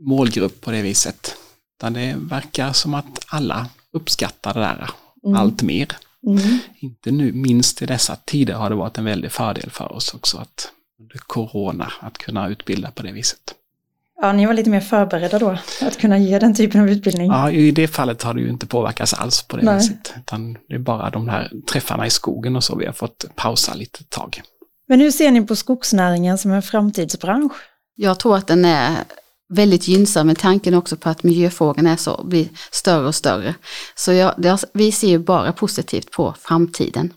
målgrupp 0.00 0.60
på 0.60 0.70
det 0.70 0.82
viset. 0.82 1.36
Utan 1.78 1.92
det 1.92 2.16
verkar 2.18 2.72
som 2.72 2.94
att 2.94 3.26
alla 3.26 3.66
uppskattar 3.92 4.54
det 4.54 4.60
där 4.60 4.90
mm. 5.26 5.40
allt 5.40 5.62
mer. 5.62 5.88
Mm. 6.26 6.58
Inte 6.78 7.10
nu, 7.10 7.32
minst 7.32 7.82
i 7.82 7.86
dessa 7.86 8.16
tider 8.16 8.54
har 8.54 8.70
det 8.70 8.76
varit 8.76 8.98
en 8.98 9.04
väldig 9.04 9.32
fördel 9.32 9.70
för 9.70 9.92
oss 9.92 10.14
också 10.14 10.38
att 10.38 10.72
under 11.00 11.18
corona 11.18 11.92
att 12.00 12.18
kunna 12.18 12.48
utbilda 12.48 12.90
på 12.90 13.02
det 13.02 13.12
viset. 13.12 13.54
Ja, 14.20 14.32
ni 14.32 14.46
var 14.46 14.54
lite 14.54 14.70
mer 14.70 14.80
förberedda 14.80 15.38
då, 15.38 15.58
att 15.82 15.98
kunna 15.98 16.18
ge 16.18 16.38
den 16.38 16.54
typen 16.54 16.80
av 16.80 16.90
utbildning. 16.90 17.26
Ja, 17.26 17.50
i 17.50 17.70
det 17.70 17.88
fallet 17.88 18.22
har 18.22 18.34
det 18.34 18.40
ju 18.40 18.48
inte 18.48 18.66
påverkats 18.66 19.14
alls 19.14 19.42
på 19.42 19.56
det 19.56 19.62
Nej. 19.62 19.76
viset. 19.76 20.14
Utan 20.18 20.52
det 20.68 20.74
är 20.74 20.78
bara 20.78 21.10
de 21.10 21.28
här 21.28 21.52
träffarna 21.72 22.06
i 22.06 22.10
skogen 22.10 22.56
och 22.56 22.64
så 22.64 22.76
vi 22.76 22.86
har 22.86 22.92
fått 22.92 23.24
pausa 23.34 23.74
lite 23.74 24.04
tag. 24.04 24.42
Men 24.88 25.00
hur 25.00 25.10
ser 25.10 25.30
ni 25.30 25.46
på 25.46 25.56
skogsnäringen 25.56 26.38
som 26.38 26.50
en 26.50 26.62
framtidsbransch? 26.62 27.52
Jag 27.94 28.18
tror 28.18 28.36
att 28.36 28.46
den 28.46 28.64
är 28.64 28.96
väldigt 29.54 29.88
gynnsam 29.88 30.26
med 30.26 30.38
tanken 30.38 30.74
också 30.74 30.96
på 30.96 31.08
att 31.08 31.22
miljöfrågan 31.22 31.86
är 31.86 31.96
så, 31.96 32.24
blir 32.24 32.48
större 32.70 33.06
och 33.06 33.14
större. 33.14 33.54
Så 33.94 34.12
jag, 34.12 34.34
det, 34.38 34.64
vi 34.72 34.92
ser 34.92 35.08
ju 35.08 35.18
bara 35.18 35.52
positivt 35.52 36.10
på 36.10 36.34
framtiden. 36.40 37.12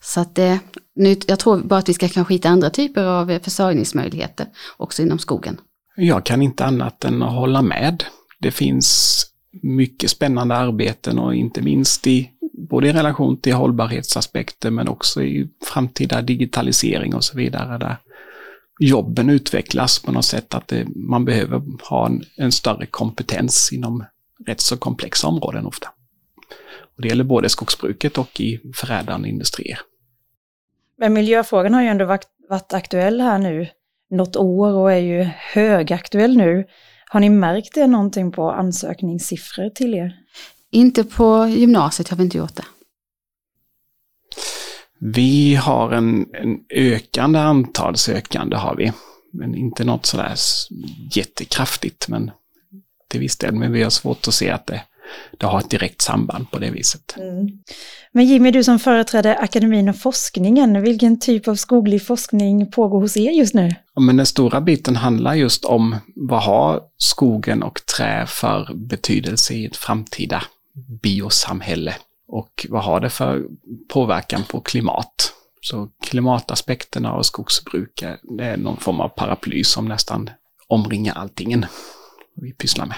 Så 0.00 0.20
att 0.20 0.34
det, 0.34 0.58
nu, 0.96 1.16
jag 1.26 1.38
tror 1.38 1.58
bara 1.58 1.78
att 1.78 1.88
vi 1.88 1.94
ska 1.94 2.08
kanske 2.08 2.34
hitta 2.34 2.48
andra 2.48 2.70
typer 2.70 3.04
av 3.04 3.30
eh, 3.30 3.42
försörjningsmöjligheter 3.42 4.46
också 4.76 5.02
inom 5.02 5.18
skogen. 5.18 5.60
Jag 5.96 6.24
kan 6.24 6.42
inte 6.42 6.64
annat 6.64 7.04
än 7.04 7.22
att 7.22 7.32
hålla 7.32 7.62
med. 7.62 8.04
Det 8.40 8.50
finns 8.50 9.24
mycket 9.62 10.10
spännande 10.10 10.56
arbeten 10.56 11.18
och 11.18 11.34
inte 11.34 11.62
minst 11.62 12.06
i 12.06 12.30
både 12.68 12.88
i 12.88 12.92
relation 12.92 13.40
till 13.40 13.54
hållbarhetsaspekter 13.54 14.70
men 14.70 14.88
också 14.88 15.22
i 15.22 15.48
framtida 15.64 16.22
digitalisering 16.22 17.14
och 17.14 17.24
så 17.24 17.36
vidare 17.36 17.78
där 17.78 17.96
jobben 18.78 19.30
utvecklas 19.30 19.98
på 19.98 20.12
något 20.12 20.24
sätt, 20.24 20.54
att 20.54 20.68
det, 20.68 20.86
man 20.96 21.24
behöver 21.24 21.62
ha 21.90 22.06
en, 22.06 22.22
en, 22.36 22.52
större 22.52 22.86
kompetens 22.86 23.72
inom 23.72 24.04
rätt 24.46 24.60
så 24.60 24.76
komplexa 24.76 25.26
områden 25.26 25.66
ofta. 25.66 25.88
Och 26.96 27.02
det 27.02 27.08
gäller 27.08 27.24
både 27.24 27.48
skogsbruket 27.48 28.18
och 28.18 28.40
i 28.40 28.60
förädlande 28.74 29.28
industrier. 29.28 29.78
Men 30.98 31.12
miljöfrågan 31.12 31.74
har 31.74 31.82
ju 31.82 31.88
ändå 31.88 32.04
varit, 32.04 32.26
varit 32.48 32.72
aktuell 32.72 33.20
här 33.20 33.38
nu 33.38 33.68
något 34.10 34.36
år 34.36 34.72
och 34.72 34.92
är 34.92 34.98
ju 34.98 35.22
högaktuell 35.52 36.36
nu. 36.36 36.66
Har 37.10 37.20
ni 37.20 37.30
märkt 37.30 37.74
det 37.74 37.86
någonting 37.86 38.32
på 38.32 38.50
ansökningssiffror 38.50 39.70
till 39.70 39.94
er? 39.94 40.12
Inte 40.70 41.04
på 41.04 41.46
gymnasiet 41.46 42.08
har 42.08 42.16
vi 42.16 42.22
inte 42.22 42.38
gjort 42.38 42.56
det. 42.56 42.64
Vi 44.98 45.54
har 45.54 45.92
en, 45.92 46.26
en 46.32 46.60
ökande 46.74 47.38
antal 47.38 47.96
sökande 47.96 48.56
har 48.56 48.76
vi. 48.76 48.92
Men 49.32 49.54
inte 49.54 49.84
något 49.84 50.06
sådär 50.06 50.34
jättekraftigt, 51.12 52.08
men 52.08 52.30
till 53.08 53.20
viss 53.20 53.36
del. 53.36 53.54
Men 53.54 53.72
vi 53.72 53.82
har 53.82 53.90
svårt 53.90 54.28
att 54.28 54.34
se 54.34 54.50
att 54.50 54.66
det, 54.66 54.82
det 55.38 55.46
har 55.46 55.58
ett 55.58 55.70
direkt 55.70 56.02
samband 56.02 56.50
på 56.50 56.58
det 56.58 56.70
viset. 56.70 57.16
Mm. 57.16 57.48
Men 58.12 58.26
Jimmy, 58.26 58.50
du 58.50 58.64
som 58.64 58.78
företräder 58.78 59.42
akademin 59.42 59.88
och 59.88 59.96
forskningen, 59.96 60.82
vilken 60.82 61.20
typ 61.20 61.48
av 61.48 61.54
skoglig 61.54 62.06
forskning 62.06 62.70
pågår 62.70 63.00
hos 63.00 63.16
er 63.16 63.30
just 63.30 63.54
nu? 63.54 63.74
Ja, 63.94 64.00
men 64.00 64.16
den 64.16 64.26
stora 64.26 64.60
biten 64.60 64.96
handlar 64.96 65.34
just 65.34 65.64
om 65.64 65.96
vad 66.16 66.42
har 66.42 66.80
skogen 66.96 67.62
och 67.62 67.80
trä 67.96 68.26
för 68.26 68.74
betydelse 68.74 69.54
i 69.54 69.66
ett 69.66 69.76
framtida 69.76 70.42
biosamhälle? 71.02 71.94
Och 72.28 72.66
vad 72.68 72.84
har 72.84 73.00
det 73.00 73.10
för 73.10 73.44
påverkan 73.88 74.42
på 74.48 74.60
klimat? 74.60 75.32
Så 75.60 75.88
klimataspekterna 76.02 77.12
av 77.12 77.22
skogsbruk 77.22 78.04
det 78.22 78.44
är 78.44 78.56
någon 78.56 78.76
form 78.76 79.00
av 79.00 79.08
paraply 79.08 79.64
som 79.64 79.88
nästan 79.88 80.30
omringar 80.68 81.14
allting 81.14 81.64
vi 82.34 82.52
pysslar 82.52 82.86
med. 82.86 82.96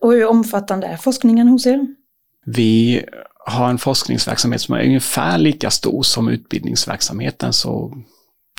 Och 0.00 0.12
hur 0.12 0.26
omfattande 0.26 0.86
är 0.86 0.96
forskningen 0.96 1.48
hos 1.48 1.66
er? 1.66 1.86
Vi 2.44 3.04
har 3.46 3.70
en 3.70 3.78
forskningsverksamhet 3.78 4.60
som 4.60 4.74
är 4.74 4.84
ungefär 4.84 5.38
lika 5.38 5.70
stor 5.70 6.02
som 6.02 6.28
utbildningsverksamheten, 6.28 7.52
så 7.52 7.92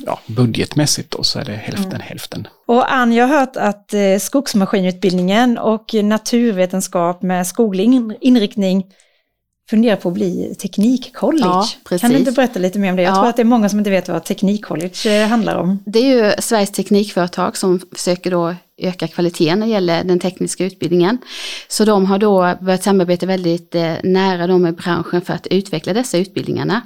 ja, 0.05 0.19
budgetmässigt 0.27 1.11
då 1.11 1.23
så 1.23 1.39
är 1.39 1.45
det 1.45 1.51
hälften 1.51 1.87
mm. 1.87 2.01
hälften. 2.01 2.47
Och 2.65 2.93
Ann, 2.93 3.13
jag 3.13 3.27
har 3.27 3.39
hört 3.39 3.55
att 3.55 3.93
eh, 3.93 4.17
skogsmaskinutbildningen 4.19 5.57
och 5.57 5.93
naturvetenskap 5.93 7.21
med 7.21 7.47
skoglig 7.47 8.01
inriktning 8.21 8.85
funderar 9.69 9.95
på 9.95 10.09
att 10.09 10.13
bli 10.13 10.55
teknikcollege. 10.61 11.45
Ja, 11.89 11.97
kan 11.99 12.11
du 12.11 12.17
inte 12.17 12.31
berätta 12.31 12.59
lite 12.59 12.79
mer 12.79 12.89
om 12.89 12.95
det? 12.95 13.01
Jag 13.01 13.11
ja. 13.11 13.15
tror 13.15 13.29
att 13.29 13.35
det 13.35 13.41
är 13.41 13.45
många 13.45 13.69
som 13.69 13.79
inte 13.79 13.91
vet 13.91 14.09
vad 14.09 14.23
teknikcollege 14.23 15.21
eh, 15.21 15.27
handlar 15.27 15.55
om. 15.55 15.79
Det 15.85 15.99
är 15.99 16.25
ju 16.25 16.33
Sveriges 16.39 16.71
teknikföretag 16.71 17.57
som 17.57 17.79
försöker 17.95 18.31
då 18.31 18.55
öka 18.77 19.07
kvaliteten 19.07 19.59
när 19.59 19.67
det 19.67 19.71
gäller 19.71 20.03
den 20.03 20.19
tekniska 20.19 20.65
utbildningen. 20.65 21.17
Så 21.67 21.85
de 21.85 22.05
har 22.05 22.17
då 22.17 22.55
börjat 22.61 22.83
samarbeta 22.83 23.25
väldigt 23.25 23.75
eh, 23.75 23.93
nära 24.03 24.47
då 24.47 24.57
med 24.57 24.75
branschen 24.75 25.21
för 25.21 25.33
att 25.33 25.47
utveckla 25.47 25.93
dessa 25.93 26.17
utbildningarna. 26.17 26.81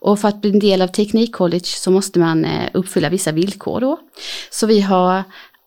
Och 0.00 0.20
för 0.20 0.28
att 0.28 0.40
bli 0.40 0.50
en 0.50 0.58
del 0.58 0.82
av 0.82 0.88
Teknikcollege 0.88 1.66
så 1.66 1.90
måste 1.90 2.18
man 2.18 2.44
eh, 2.44 2.70
uppfylla 2.72 3.08
vissa 3.08 3.32
villkor 3.32 3.80
då. 3.80 3.98
Så 4.50 4.66
vi 4.66 4.80
har 4.80 5.22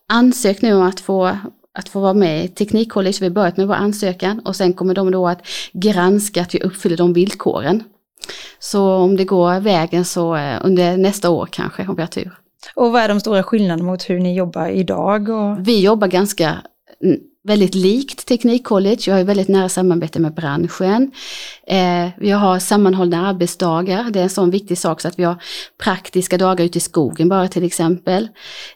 ansökt 0.09 0.61
nu 0.61 0.73
om 0.73 0.83
att 0.83 0.99
få 0.99 1.37
att 1.73 1.89
få 1.89 1.99
vara 1.99 2.13
med 2.13 2.45
i 2.45 2.47
Teknikcollege. 2.47 3.17
Vi 3.19 3.25
har 3.25 3.33
börjat 3.33 3.57
med 3.57 3.67
vår 3.67 3.75
ansökan 3.75 4.39
och 4.39 4.55
sen 4.55 4.73
kommer 4.73 4.93
de 4.93 5.11
då 5.11 5.27
att 5.27 5.47
granska 5.73 6.41
att 6.41 6.55
vi 6.55 6.59
uppfyller 6.59 6.97
de 6.97 7.13
villkoren. 7.13 7.83
Så 8.59 8.93
om 8.93 9.17
det 9.17 9.25
går 9.25 9.59
vägen 9.59 10.05
så 10.05 10.35
eh, 10.35 10.59
under 10.63 10.97
nästa 10.97 11.29
år 11.29 11.47
kanske, 11.51 11.87
om 11.87 11.95
vi 11.95 12.01
har 12.01 12.07
tur. 12.07 12.31
Och 12.75 12.91
vad 12.91 13.01
är 13.01 13.07
de 13.07 13.19
stora 13.19 13.43
skillnaderna 13.43 13.83
mot 13.83 14.09
hur 14.09 14.19
ni 14.19 14.35
jobbar 14.35 14.67
idag? 14.67 15.29
Och... 15.29 15.67
Vi 15.67 15.81
jobbar 15.81 16.07
ganska 16.07 16.61
väldigt 17.43 17.75
likt 17.75 18.25
Teknikcollege. 18.25 19.11
Jag 19.11 19.15
har 19.15 19.23
väldigt 19.23 19.47
nära 19.47 19.69
samarbete 19.69 20.19
med 20.19 20.33
branschen. 20.33 21.11
Eh, 21.67 22.09
vi 22.17 22.31
har 22.31 22.59
sammanhållna 22.59 23.27
arbetsdagar. 23.27 24.09
Det 24.11 24.19
är 24.19 24.23
en 24.23 24.29
sån 24.29 24.51
viktig 24.51 24.77
sak 24.77 25.01
så 25.01 25.07
att 25.07 25.19
vi 25.19 25.23
har 25.23 25.35
praktiska 25.77 26.37
dagar 26.37 26.65
ute 26.65 26.77
i 26.77 26.81
skogen 26.81 27.29
bara 27.29 27.47
till 27.47 27.63
exempel. 27.63 28.29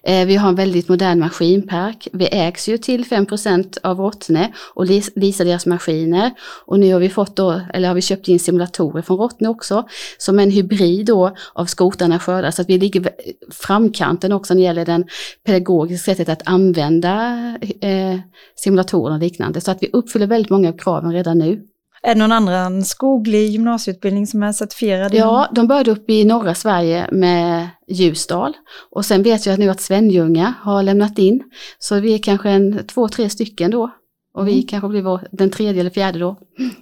Eh, 0.03 0.25
vi 0.25 0.35
har 0.35 0.49
en 0.49 0.55
väldigt 0.55 0.89
modern 0.89 1.19
maskinpark. 1.19 2.07
Vi 2.13 2.25
ägs 2.25 2.69
ju 2.69 2.77
till 2.77 3.05
5% 3.05 3.77
av 3.83 3.99
Rottne 3.99 4.53
och 4.73 4.85
leasar 4.85 5.45
deras 5.45 5.65
maskiner. 5.65 6.31
Och 6.65 6.79
nu 6.79 6.93
har 6.93 6.99
vi 6.99 7.09
fått 7.09 7.35
då, 7.35 7.61
eller 7.73 7.87
har 7.87 7.95
vi 7.95 8.01
köpt 8.01 8.27
in 8.27 8.39
simulatorer 8.39 9.01
från 9.01 9.17
Rottne 9.17 9.49
också, 9.49 9.87
som 10.17 10.39
en 10.39 10.51
hybrid 10.51 11.05
då 11.05 11.35
av 11.53 11.65
skotarna 11.65 12.19
skördar. 12.19 12.51
Så 12.51 12.61
att 12.61 12.69
vi 12.69 12.77
ligger 12.77 13.09
framkanten 13.51 14.31
också 14.31 14.53
när 14.53 14.61
det 14.61 14.65
gäller 14.65 14.85
den 14.85 15.05
pedagogiska 15.45 16.11
sättet 16.11 16.29
att 16.29 16.41
använda 16.45 17.35
eh, 17.81 18.19
simulatorer 18.55 19.13
och 19.13 19.19
liknande. 19.19 19.61
Så 19.61 19.71
att 19.71 19.83
vi 19.83 19.89
uppfyller 19.93 20.27
väldigt 20.27 20.49
många 20.49 20.69
av 20.69 20.77
kraven 20.77 21.11
redan 21.11 21.37
nu. 21.37 21.61
Är 22.03 22.15
det 22.15 22.19
någon 22.19 22.31
annan 22.31 22.83
skoglig 22.83 23.49
gymnasieutbildning 23.49 24.27
som 24.27 24.43
är 24.43 24.51
certifierad? 24.51 25.13
Ja, 25.13 25.47
de 25.51 25.67
började 25.67 25.91
upp 25.91 26.09
i 26.09 26.25
norra 26.25 26.55
Sverige 26.55 27.07
med 27.11 27.69
Ljusdal. 27.87 28.53
Och 28.91 29.05
sen 29.05 29.23
vet 29.23 29.45
jag 29.45 29.59
nu 29.59 29.69
att 29.69 29.81
Svenljunga 29.81 30.53
har 30.61 30.83
lämnat 30.83 31.19
in. 31.19 31.43
Så 31.79 31.99
vi 31.99 32.13
är 32.13 32.17
kanske 32.17 32.49
en, 32.49 32.87
två, 32.87 33.07
tre 33.07 33.29
stycken 33.29 33.71
då. 33.71 33.91
Och 34.33 34.47
vi 34.47 34.53
mm. 34.53 34.67
kanske 34.67 34.89
blir 34.89 35.01
vår, 35.01 35.27
den 35.31 35.49
tredje 35.49 35.79
eller 35.79 35.89
fjärde 35.89 36.19
då. 36.19 36.37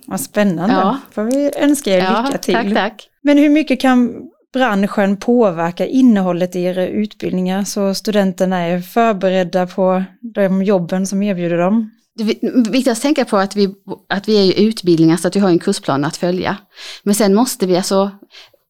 Vad 0.05 0.19
spännande. 0.19 0.75
Ja. 0.75 0.97
Får 1.11 1.23
vi 1.23 1.51
önska 1.57 1.91
er 1.91 1.97
ja, 1.97 2.23
lycka 2.25 2.37
till. 2.37 2.53
Tack, 2.53 2.73
tack. 2.73 3.09
Men 3.21 3.37
hur 3.37 3.49
mycket 3.49 3.81
kan 3.81 4.29
branschen 4.53 5.17
påverkar 5.17 5.85
innehållet 5.85 6.55
i 6.55 6.63
era 6.63 6.87
utbildningar 6.87 7.63
så 7.63 7.93
studenterna 7.93 8.59
är 8.59 8.79
förberedda 8.79 9.67
på 9.67 10.03
de 10.21 10.63
jobben 10.63 11.07
som 11.07 11.23
erbjuder 11.23 11.57
dem? 11.57 11.91
Det 12.15 12.23
är 12.23 12.71
viktigt 12.71 12.91
att 12.91 13.01
tänka 13.01 13.25
på 13.25 13.37
att 13.37 13.55
vi, 13.55 13.75
att 14.09 14.27
vi 14.27 14.49
är 14.49 14.61
utbildningar 14.61 15.17
så 15.17 15.27
att 15.27 15.35
vi 15.35 15.39
har 15.39 15.49
en 15.49 15.59
kursplan 15.59 16.05
att 16.05 16.17
följa. 16.17 16.57
Men 17.03 17.15
sen 17.15 17.35
måste 17.35 17.65
vi 17.65 17.77
alltså, 17.77 18.11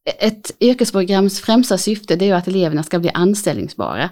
ett 0.06 0.52
yrkesprograms 0.60 1.42
främsta 1.42 1.78
syfte 1.78 2.16
det 2.16 2.26
är 2.26 2.28
ju 2.28 2.34
att 2.34 2.48
eleverna 2.48 2.84
ska 2.84 3.00
bli 3.00 3.12
anställningsbara. 3.14 4.10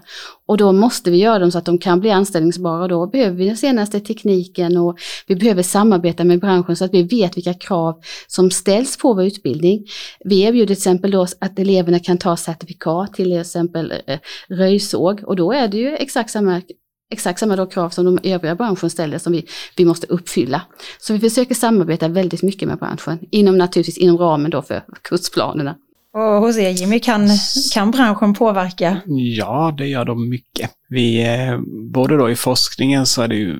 Och 0.48 0.58
då 0.58 0.72
måste 0.72 1.12
vi 1.12 1.18
göra 1.18 1.40
dem 1.40 1.52
så 1.52 1.58
att 1.58 1.66
de 1.66 1.78
kan 1.78 2.00
bli 2.00 2.12
anställningsbara. 2.12 2.84
och 2.84 2.90
Då 2.90 3.08
behöver 3.08 3.38
vi 3.38 3.46
den 3.46 3.58
senaste 3.58 4.00
tekniken 4.00 4.78
och 4.78 4.98
vi 5.28 5.36
behöver 5.36 5.64
samarbeta 5.64 6.24
med 6.24 6.40
branschen 6.40 6.76
så 6.76 6.86
att 6.86 6.94
vi 6.94 7.04
vet 7.04 7.38
vilka 7.38 7.54
krav 7.54 8.02
som 8.28 8.52
ställs 8.52 8.98
på 8.98 9.14
vår 9.14 9.24
utbildning. 9.24 9.86
Vi 10.26 10.42
erbjuder 10.42 10.66
till 10.66 10.74
exempel 10.74 11.12
då 11.12 11.22
att 11.40 11.60
eleverna 11.60 12.00
kan 12.00 12.18
ta 12.18 12.38
certifikat 12.38 13.14
till 13.14 13.40
exempel 13.40 13.94
eh, 14.08 14.20
röjsåg 14.50 15.24
och 15.24 15.36
då 15.36 15.52
är 15.52 15.68
det 15.68 15.78
ju 15.78 15.96
exakt 15.96 16.32
samma 16.32 16.62
exakt 17.12 17.40
samma 17.40 17.56
då 17.56 17.66
krav 17.66 17.90
som 17.90 18.06
de 18.06 18.30
övriga 18.32 18.56
branschen 18.56 18.90
ställer 18.90 19.18
som 19.18 19.34
vi, 19.34 19.46
vi 19.78 19.86
måste 19.86 20.08
uppfylla. 20.08 20.62
Så 21.00 21.14
vi 21.14 21.20
försöker 21.20 21.56
samarbeta 21.56 22.08
väldigt 22.08 22.44
mycket 22.44 22.68
med 22.68 22.78
branschen, 22.78 23.20
inom 23.32 23.58
naturligtvis 23.58 23.98
inom 23.98 24.18
ramen 24.18 24.52
då 24.52 24.62
för 24.62 24.84
kursplanerna. 25.02 25.76
Och 26.14 26.22
hos 26.22 26.58
er 26.58 26.70
Jimmy, 26.70 27.00
kan, 27.00 27.30
kan 27.74 27.92
branschen 27.92 28.34
påverka? 28.34 29.02
Ja, 29.06 29.76
det 29.78 29.88
gör 29.88 30.06
de 30.06 30.30
mycket. 30.30 30.72
Vi, 30.90 31.24
eh, 31.24 31.60
både 31.94 32.18
då 32.18 32.30
i 32.30 32.36
forskningen 32.36 33.06
så 33.06 33.22
är 33.22 33.28
det 33.28 33.36
ju 33.36 33.60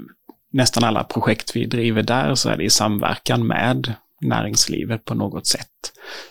nästan 0.54 0.84
alla 0.84 1.04
projekt 1.04 1.56
vi 1.56 1.66
driver 1.66 2.04
där 2.04 2.36
så 2.36 2.50
är 2.50 2.58
det 2.58 2.64
i 2.64 2.70
samverkan 2.70 3.48
med 3.48 3.94
näringslivet 4.22 5.06
på 5.06 5.14
något 5.14 5.48
sätt. 5.48 5.68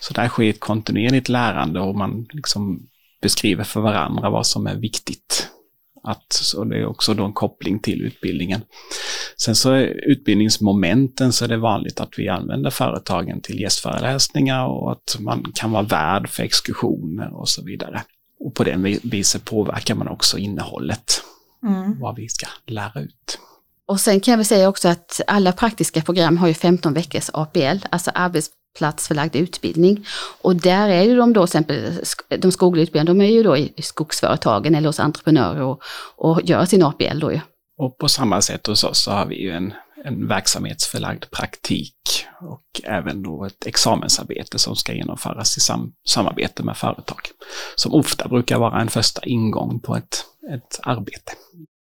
Så 0.00 0.14
där 0.14 0.28
sker 0.28 0.50
ett 0.50 0.60
kontinuerligt 0.60 1.28
lärande 1.28 1.80
och 1.80 1.96
man 1.96 2.26
liksom 2.30 2.86
beskriver 3.22 3.64
för 3.64 3.80
varandra 3.80 4.30
vad 4.30 4.46
som 4.46 4.66
är 4.66 4.74
viktigt 4.74 5.48
att, 6.02 6.32
så 6.32 6.64
det 6.64 6.76
är 6.76 6.86
också 6.86 7.14
då 7.14 7.24
en 7.24 7.32
koppling 7.32 7.78
till 7.78 8.02
utbildningen. 8.02 8.60
Sen 9.36 9.54
så 9.54 9.72
är 9.72 10.10
utbildningsmomenten 10.10 11.32
så 11.32 11.44
är 11.44 11.48
det 11.48 11.56
vanligt 11.56 12.00
att 12.00 12.18
vi 12.18 12.28
använder 12.28 12.70
företagen 12.70 13.40
till 13.40 13.60
gästföreläsningar 13.60 14.66
och 14.66 14.92
att 14.92 15.16
man 15.20 15.52
kan 15.54 15.70
vara 15.70 15.82
värd 15.82 16.28
för 16.28 16.42
exkursioner 16.42 17.40
och 17.40 17.48
så 17.48 17.64
vidare. 17.64 18.02
Och 18.40 18.54
på 18.54 18.64
den 18.64 18.98
viset 19.02 19.44
påverkar 19.44 19.94
man 19.94 20.08
också 20.08 20.38
innehållet, 20.38 21.22
mm. 21.66 22.00
vad 22.00 22.16
vi 22.16 22.28
ska 22.28 22.46
lära 22.66 23.00
ut. 23.00 23.38
Och 23.86 24.00
sen 24.00 24.20
kan 24.20 24.38
vi 24.38 24.44
säga 24.44 24.68
också 24.68 24.88
att 24.88 25.20
alla 25.26 25.52
praktiska 25.52 26.02
program 26.02 26.36
har 26.36 26.48
ju 26.48 26.54
15 26.54 26.94
veckors 26.94 27.30
APL, 27.32 27.86
alltså 27.90 28.10
arbets 28.14 28.50
platsförlagd 28.78 29.36
utbildning. 29.36 30.06
Och 30.42 30.56
där 30.56 30.88
är 30.88 31.02
ju 31.02 31.16
de 31.16 31.32
då, 31.32 31.46
till 31.46 31.50
exempel 31.50 32.04
de 32.38 32.52
skogliga 32.52 32.82
utbildarna, 32.82 33.18
de 33.18 33.24
är 33.24 33.30
ju 33.30 33.42
då 33.42 33.56
i 33.56 33.72
skogsföretagen 33.82 34.74
eller 34.74 34.88
hos 34.88 35.00
entreprenörer 35.00 35.62
och, 35.62 35.82
och 36.16 36.40
gör 36.44 36.64
sin 36.64 36.82
APL 36.82 37.18
då 37.18 37.32
ju. 37.32 37.40
Och 37.78 37.98
på 37.98 38.08
samma 38.08 38.42
sätt 38.42 38.66
hos 38.66 38.84
oss 38.84 39.02
så 39.02 39.10
har 39.10 39.26
vi 39.26 39.42
ju 39.42 39.50
en, 39.50 39.72
en 40.04 40.28
verksamhetsförlagd 40.28 41.30
praktik 41.30 41.94
och 42.40 42.80
även 42.84 43.22
då 43.22 43.44
ett 43.44 43.66
examensarbete 43.66 44.58
som 44.58 44.76
ska 44.76 44.92
genomföras 44.92 45.56
i 45.56 45.60
sam, 45.60 45.92
samarbete 46.08 46.62
med 46.62 46.76
företag. 46.76 47.20
Som 47.76 47.94
ofta 47.94 48.28
brukar 48.28 48.58
vara 48.58 48.80
en 48.80 48.88
första 48.88 49.20
ingång 49.24 49.80
på 49.80 49.96
ett, 49.96 50.24
ett 50.54 50.80
arbete. 50.82 51.32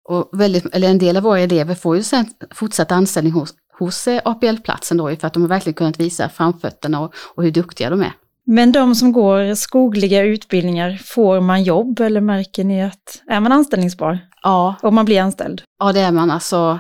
Och 0.10 0.29
väldigt, 0.34 0.65
eller 0.65 0.89
en 0.89 0.98
del 0.98 1.17
av 1.17 1.24
våra 1.24 1.39
elever 1.39 1.75
får 1.75 1.98
ju 1.98 2.03
sen 2.03 2.25
fortsatt 2.56 2.91
anställning 2.91 3.34
hos, 3.34 3.53
hos 3.79 4.07
eh, 4.07 4.22
APL-platsen 4.25 4.98
då 4.98 5.15
för 5.15 5.27
att 5.27 5.34
de 5.34 5.41
har 5.41 5.50
verkligen 5.50 5.74
kunnat 5.74 6.00
visa 6.00 6.29
framfötterna 6.29 7.00
och, 7.00 7.13
och 7.36 7.43
hur 7.43 7.51
duktiga 7.51 7.89
de 7.89 8.01
är. 8.01 8.13
Men 8.50 8.72
de 8.72 8.96
som 8.96 9.12
går 9.12 9.55
skogliga 9.55 10.24
utbildningar, 10.24 11.01
får 11.05 11.41
man 11.41 11.63
jobb 11.63 12.00
eller 12.00 12.22
märker 12.22 12.63
ni 12.63 12.84
att, 12.84 13.22
är 13.27 13.39
man 13.39 13.51
anställningsbar? 13.51 14.19
Ja. 14.43 14.75
Om 14.81 14.96
man 14.96 15.05
blir 15.05 15.22
anställd? 15.22 15.62
Ja, 15.79 15.93
det 15.93 16.00
är 16.00 16.12
man. 16.12 16.31
Alltså, 16.31 16.79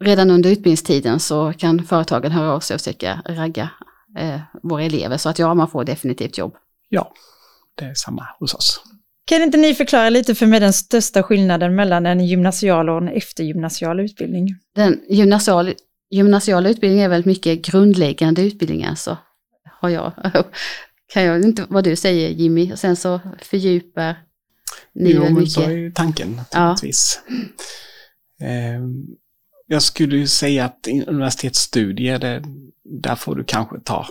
redan 0.00 0.30
under 0.30 0.50
utbildningstiden 0.50 1.20
så 1.20 1.52
kan 1.58 1.84
företagen 1.84 2.32
höra 2.32 2.52
av 2.52 2.60
sig 2.60 2.74
och 2.74 2.80
försöka 2.80 3.22
ragga 3.26 3.70
eh, 4.18 4.40
våra 4.62 4.82
elever. 4.82 5.16
Så 5.16 5.28
att 5.28 5.38
ja, 5.38 5.54
man 5.54 5.68
får 5.68 5.84
definitivt 5.84 6.38
jobb. 6.38 6.54
Ja, 6.88 7.12
det 7.74 7.84
är 7.84 7.94
samma 7.94 8.26
hos 8.38 8.54
oss. 8.54 8.80
Kan 9.24 9.42
inte 9.42 9.58
ni 9.58 9.74
förklara 9.74 10.10
lite 10.10 10.34
för 10.34 10.46
mig 10.46 10.60
den 10.60 10.72
största 10.72 11.22
skillnaden 11.22 11.74
mellan 11.74 12.06
en 12.06 12.26
gymnasial 12.26 12.90
och 12.90 12.98
en 12.98 13.08
eftergymnasial 13.08 14.00
utbildning? 14.00 14.48
Den 14.74 15.00
gymnasial, 15.08 15.74
gymnasiala 16.10 16.68
utbildningen 16.68 17.04
är 17.04 17.08
väldigt 17.08 17.26
mycket 17.26 17.62
grundläggande 17.62 18.42
utbildning 18.42 18.84
alltså, 18.84 19.18
har 19.80 19.88
jag 19.88 20.12
kan 21.12 21.22
jag 21.22 21.44
inte 21.44 21.66
vad 21.68 21.84
du 21.84 21.96
säger 21.96 22.30
Jimmy. 22.30 22.72
Och 22.72 22.78
sen 22.78 22.96
så 22.96 23.20
fördjupar 23.42 24.16
ni 24.94 25.10
jo, 25.10 25.30
mycket. 25.30 25.52
så 25.52 25.62
är 25.62 25.70
ju 25.70 25.92
tanken 25.92 26.32
naturligtvis. 26.32 27.20
Eh, 28.40 28.80
jag 29.66 29.82
skulle 29.82 30.16
ju 30.16 30.26
säga 30.26 30.64
att 30.64 30.88
universitetsstudier, 31.06 32.18
det, 32.18 32.42
där 32.84 33.14
får 33.14 33.34
du 33.34 33.44
kanske 33.44 33.80
ta, 33.80 34.08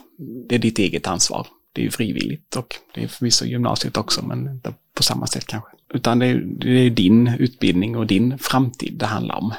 det 0.49 0.55
är 0.55 0.59
ditt 0.59 0.79
eget 0.79 1.07
ansvar. 1.07 1.47
Det 1.73 1.81
är 1.81 1.85
ju 1.85 1.91
frivilligt 1.91 2.55
och 2.55 2.75
det 2.93 3.03
är 3.03 3.07
förvisso 3.07 3.45
gymnasiet 3.45 3.97
också, 3.97 4.25
men 4.25 4.49
inte 4.49 4.73
på 4.93 5.03
samma 5.03 5.27
sätt 5.27 5.45
kanske. 5.45 5.69
Utan 5.93 6.19
det 6.19 6.25
är, 6.25 6.35
det 6.35 6.69
är 6.69 6.89
din 6.89 7.27
utbildning 7.27 7.97
och 7.97 8.07
din 8.07 8.37
framtid 8.37 8.93
det 8.97 9.05
handlar 9.05 9.35
om. 9.35 9.53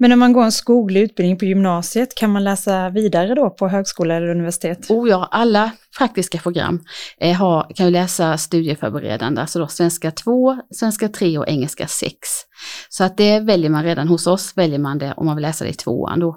Men 0.00 0.12
om 0.12 0.18
man 0.18 0.32
går 0.32 0.44
en 0.44 0.52
skoglig 0.52 1.00
utbildning 1.00 1.38
på 1.38 1.44
gymnasiet, 1.44 2.14
kan 2.14 2.30
man 2.30 2.44
läsa 2.44 2.90
vidare 2.90 3.34
då 3.34 3.50
på 3.50 3.68
högskola 3.68 4.14
eller 4.14 4.28
universitet? 4.28 4.90
Oh 4.90 5.08
ja, 5.08 5.28
alla 5.30 5.70
praktiska 5.98 6.38
program 6.38 6.80
eh, 7.20 7.36
har, 7.36 7.66
kan 7.74 7.86
ju 7.86 7.92
läsa 7.92 8.38
studieförberedande, 8.38 9.40
alltså 9.40 9.58
då 9.58 9.66
svenska 9.66 10.10
2, 10.10 10.56
svenska 10.70 11.08
3 11.08 11.38
och 11.38 11.48
engelska 11.48 11.86
6. 11.86 12.14
Så 12.88 13.04
att 13.04 13.16
det 13.16 13.40
väljer 13.40 13.70
man 13.70 13.84
redan 13.84 14.08
hos 14.08 14.26
oss, 14.26 14.52
väljer 14.56 14.78
man 14.78 14.98
det 14.98 15.14
om 15.16 15.26
man 15.26 15.36
vill 15.36 15.42
läsa 15.42 15.64
det 15.64 15.70
i 15.70 15.74
tvåan 15.74 16.20
då. 16.20 16.36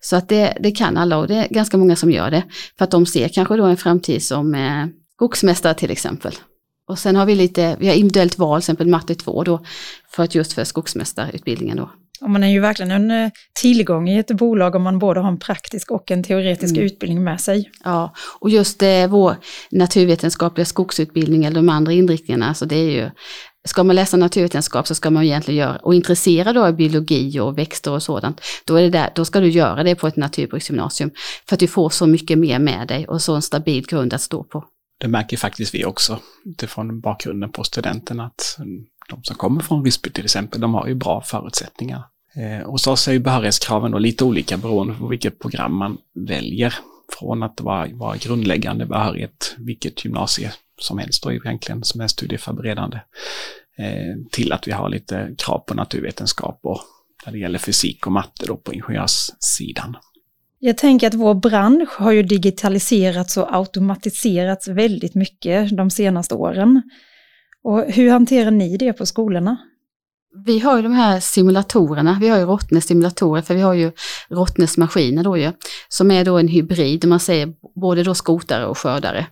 Så 0.00 0.16
att 0.16 0.28
det, 0.28 0.56
det 0.60 0.70
kan 0.70 0.96
alla 0.96 1.18
och 1.18 1.28
det 1.28 1.34
är 1.34 1.48
ganska 1.48 1.76
många 1.76 1.96
som 1.96 2.10
gör 2.10 2.30
det. 2.30 2.42
För 2.78 2.84
att 2.84 2.90
de 2.90 3.06
ser 3.06 3.28
kanske 3.28 3.56
då 3.56 3.64
en 3.64 3.76
framtid 3.76 4.22
som 4.22 4.54
eh, 4.54 4.86
skogsmästare 5.14 5.74
till 5.74 5.90
exempel. 5.90 6.32
Och 6.88 6.98
sen 6.98 7.16
har 7.16 7.26
vi 7.26 7.34
lite, 7.34 7.76
vi 7.80 7.88
har 7.88 7.94
individuellt 7.94 8.38
val, 8.38 8.60
till 8.60 8.64
exempel 8.64 8.86
matte 8.86 9.14
2 9.14 9.44
då, 9.44 9.60
för 10.10 10.22
att 10.22 10.34
just 10.34 10.52
för 10.52 10.64
skogsmästarutbildningen 10.64 11.76
då. 11.76 11.90
Och 12.20 12.30
man 12.30 12.44
är 12.44 12.48
ju 12.48 12.60
verkligen 12.60 12.90
en 12.90 13.10
eh, 13.24 13.30
tillgång 13.60 14.08
i 14.08 14.18
ett 14.18 14.26
bolag 14.36 14.74
om 14.74 14.82
man 14.82 14.98
både 14.98 15.20
har 15.20 15.28
en 15.28 15.38
praktisk 15.38 15.90
och 15.90 16.10
en 16.10 16.22
teoretisk 16.24 16.72
Mm. 16.76 16.86
utbildning 16.86 17.24
med 17.24 17.40
sig. 17.40 17.70
Ja, 17.84 18.14
och 18.40 18.50
just 18.50 18.82
eh, 18.82 19.06
vår 19.08 19.36
naturvetenskapliga 19.70 20.64
skogsutbildning 20.64 21.44
eller 21.44 21.56
de 21.56 21.68
andra 21.68 21.92
inriktningarna, 21.92 22.48
alltså 22.48 22.66
det 22.66 22.76
är 22.76 22.90
ju, 22.90 23.10
ska 23.68 23.84
man 23.84 23.96
läsa 23.96 24.16
naturvetenskap 24.16 24.86
så 24.86 24.94
ska 24.94 25.10
man 25.10 25.24
egentligen 25.24 25.60
göra, 25.60 25.76
och 25.76 25.94
intresserad 25.94 26.54
då 26.54 26.64
av 26.64 26.76
biologi 26.76 27.40
och 27.40 27.58
växter 27.58 27.90
och 27.90 28.02
sådant, 28.02 28.40
då, 28.64 28.76
är 28.76 28.82
det 28.82 28.90
där, 28.90 29.10
då 29.14 29.24
ska 29.24 29.40
du 29.40 29.48
göra 29.48 29.82
det 29.82 29.94
på 29.94 30.06
ett 30.06 30.16
naturbruksgymnasium. 30.16 31.10
För 31.48 31.56
att 31.56 31.60
du 31.60 31.66
får 31.66 31.90
så 31.90 32.06
mycket 32.06 32.38
mer 32.38 32.58
med 32.58 32.88
dig 32.88 33.06
och 33.08 33.22
så 33.22 33.34
en 33.34 33.42
stabil 33.42 33.86
grund 33.86 34.14
att 34.14 34.20
stå 34.20 34.44
på. 34.44 34.64
Det 35.00 35.08
märker 35.08 35.36
faktiskt 35.36 35.74
vi 35.74 35.84
också 35.84 36.18
utifrån 36.44 37.00
bakgrunden 37.00 37.52
på 37.52 37.64
studenten 37.64 38.20
att 38.20 38.56
de 39.08 39.24
som 39.24 39.36
kommer 39.36 39.60
från 39.60 39.82
Visby 39.82 40.10
till 40.10 40.24
exempel, 40.24 40.60
de 40.60 40.74
har 40.74 40.86
ju 40.86 40.94
bra 40.94 41.22
förutsättningar. 41.22 42.02
Eh, 42.34 42.70
hos 42.70 42.86
oss 42.86 43.08
är 43.08 43.12
ju 43.12 43.18
behörighetskraven 43.18 43.90
då 43.90 43.98
lite 43.98 44.24
olika 44.24 44.56
beroende 44.56 44.94
på 44.94 45.06
vilket 45.06 45.38
program 45.38 45.74
man 45.74 45.98
väljer. 46.14 46.74
Från 47.18 47.42
att 47.42 47.60
vara, 47.60 47.88
vara 47.92 48.16
grundläggande 48.16 48.86
behörighet, 48.86 49.54
vilket 49.58 50.04
gymnasie 50.04 50.52
som 50.80 50.98
helst 50.98 51.22
då 51.22 51.32
egentligen 51.32 51.84
som 51.84 52.00
är 52.00 52.08
studieförberedande, 52.08 52.96
eh, 53.78 54.16
till 54.30 54.52
att 54.52 54.68
vi 54.68 54.72
har 54.72 54.88
lite 54.88 55.34
krav 55.38 55.58
på 55.58 55.74
naturvetenskap 55.74 56.60
och 56.62 56.80
när 57.26 57.32
det 57.32 57.38
gäller 57.38 57.58
fysik 57.58 58.06
och 58.06 58.12
matte 58.12 58.46
då 58.46 58.56
på 58.56 58.74
ingenjörssidan. 58.74 59.96
Jag 60.58 60.78
tänker 60.78 61.06
att 61.06 61.14
vår 61.14 61.34
bransch 61.34 61.90
har 61.98 62.12
ju 62.12 62.22
digitaliserats 62.22 63.36
och 63.36 63.54
automatiserats 63.54 64.68
väldigt 64.68 65.14
mycket 65.14 65.76
de 65.76 65.90
senaste 65.90 66.34
åren. 66.34 66.82
Och 67.64 67.84
hur 67.92 68.10
hanterar 68.10 68.50
ni 68.50 68.76
det 68.76 68.92
på 68.92 69.06
skolorna? 69.06 69.56
Vi 70.44 70.58
har 70.58 70.76
ju 70.76 70.82
de 70.82 70.92
här 70.92 71.20
simulatorerna, 71.20 72.18
vi 72.20 72.28
har 72.28 72.38
ju 72.38 72.44
Rottnes 72.44 72.84
simulatorer 72.84 73.42
för 73.42 73.54
vi 73.54 73.60
har 73.60 73.74
ju 73.74 73.92
Rottnes 74.28 74.76
maskiner 74.76 75.24
då 75.24 75.36
ju, 75.36 75.52
som 75.88 76.10
är 76.10 76.24
då 76.24 76.38
en 76.38 76.48
hybrid, 76.48 77.04
man 77.04 77.20
säger 77.20 77.52
både 77.80 78.02
då 78.02 78.14
skotare 78.14 78.66
och 78.66 78.78
skördare. 78.78 79.26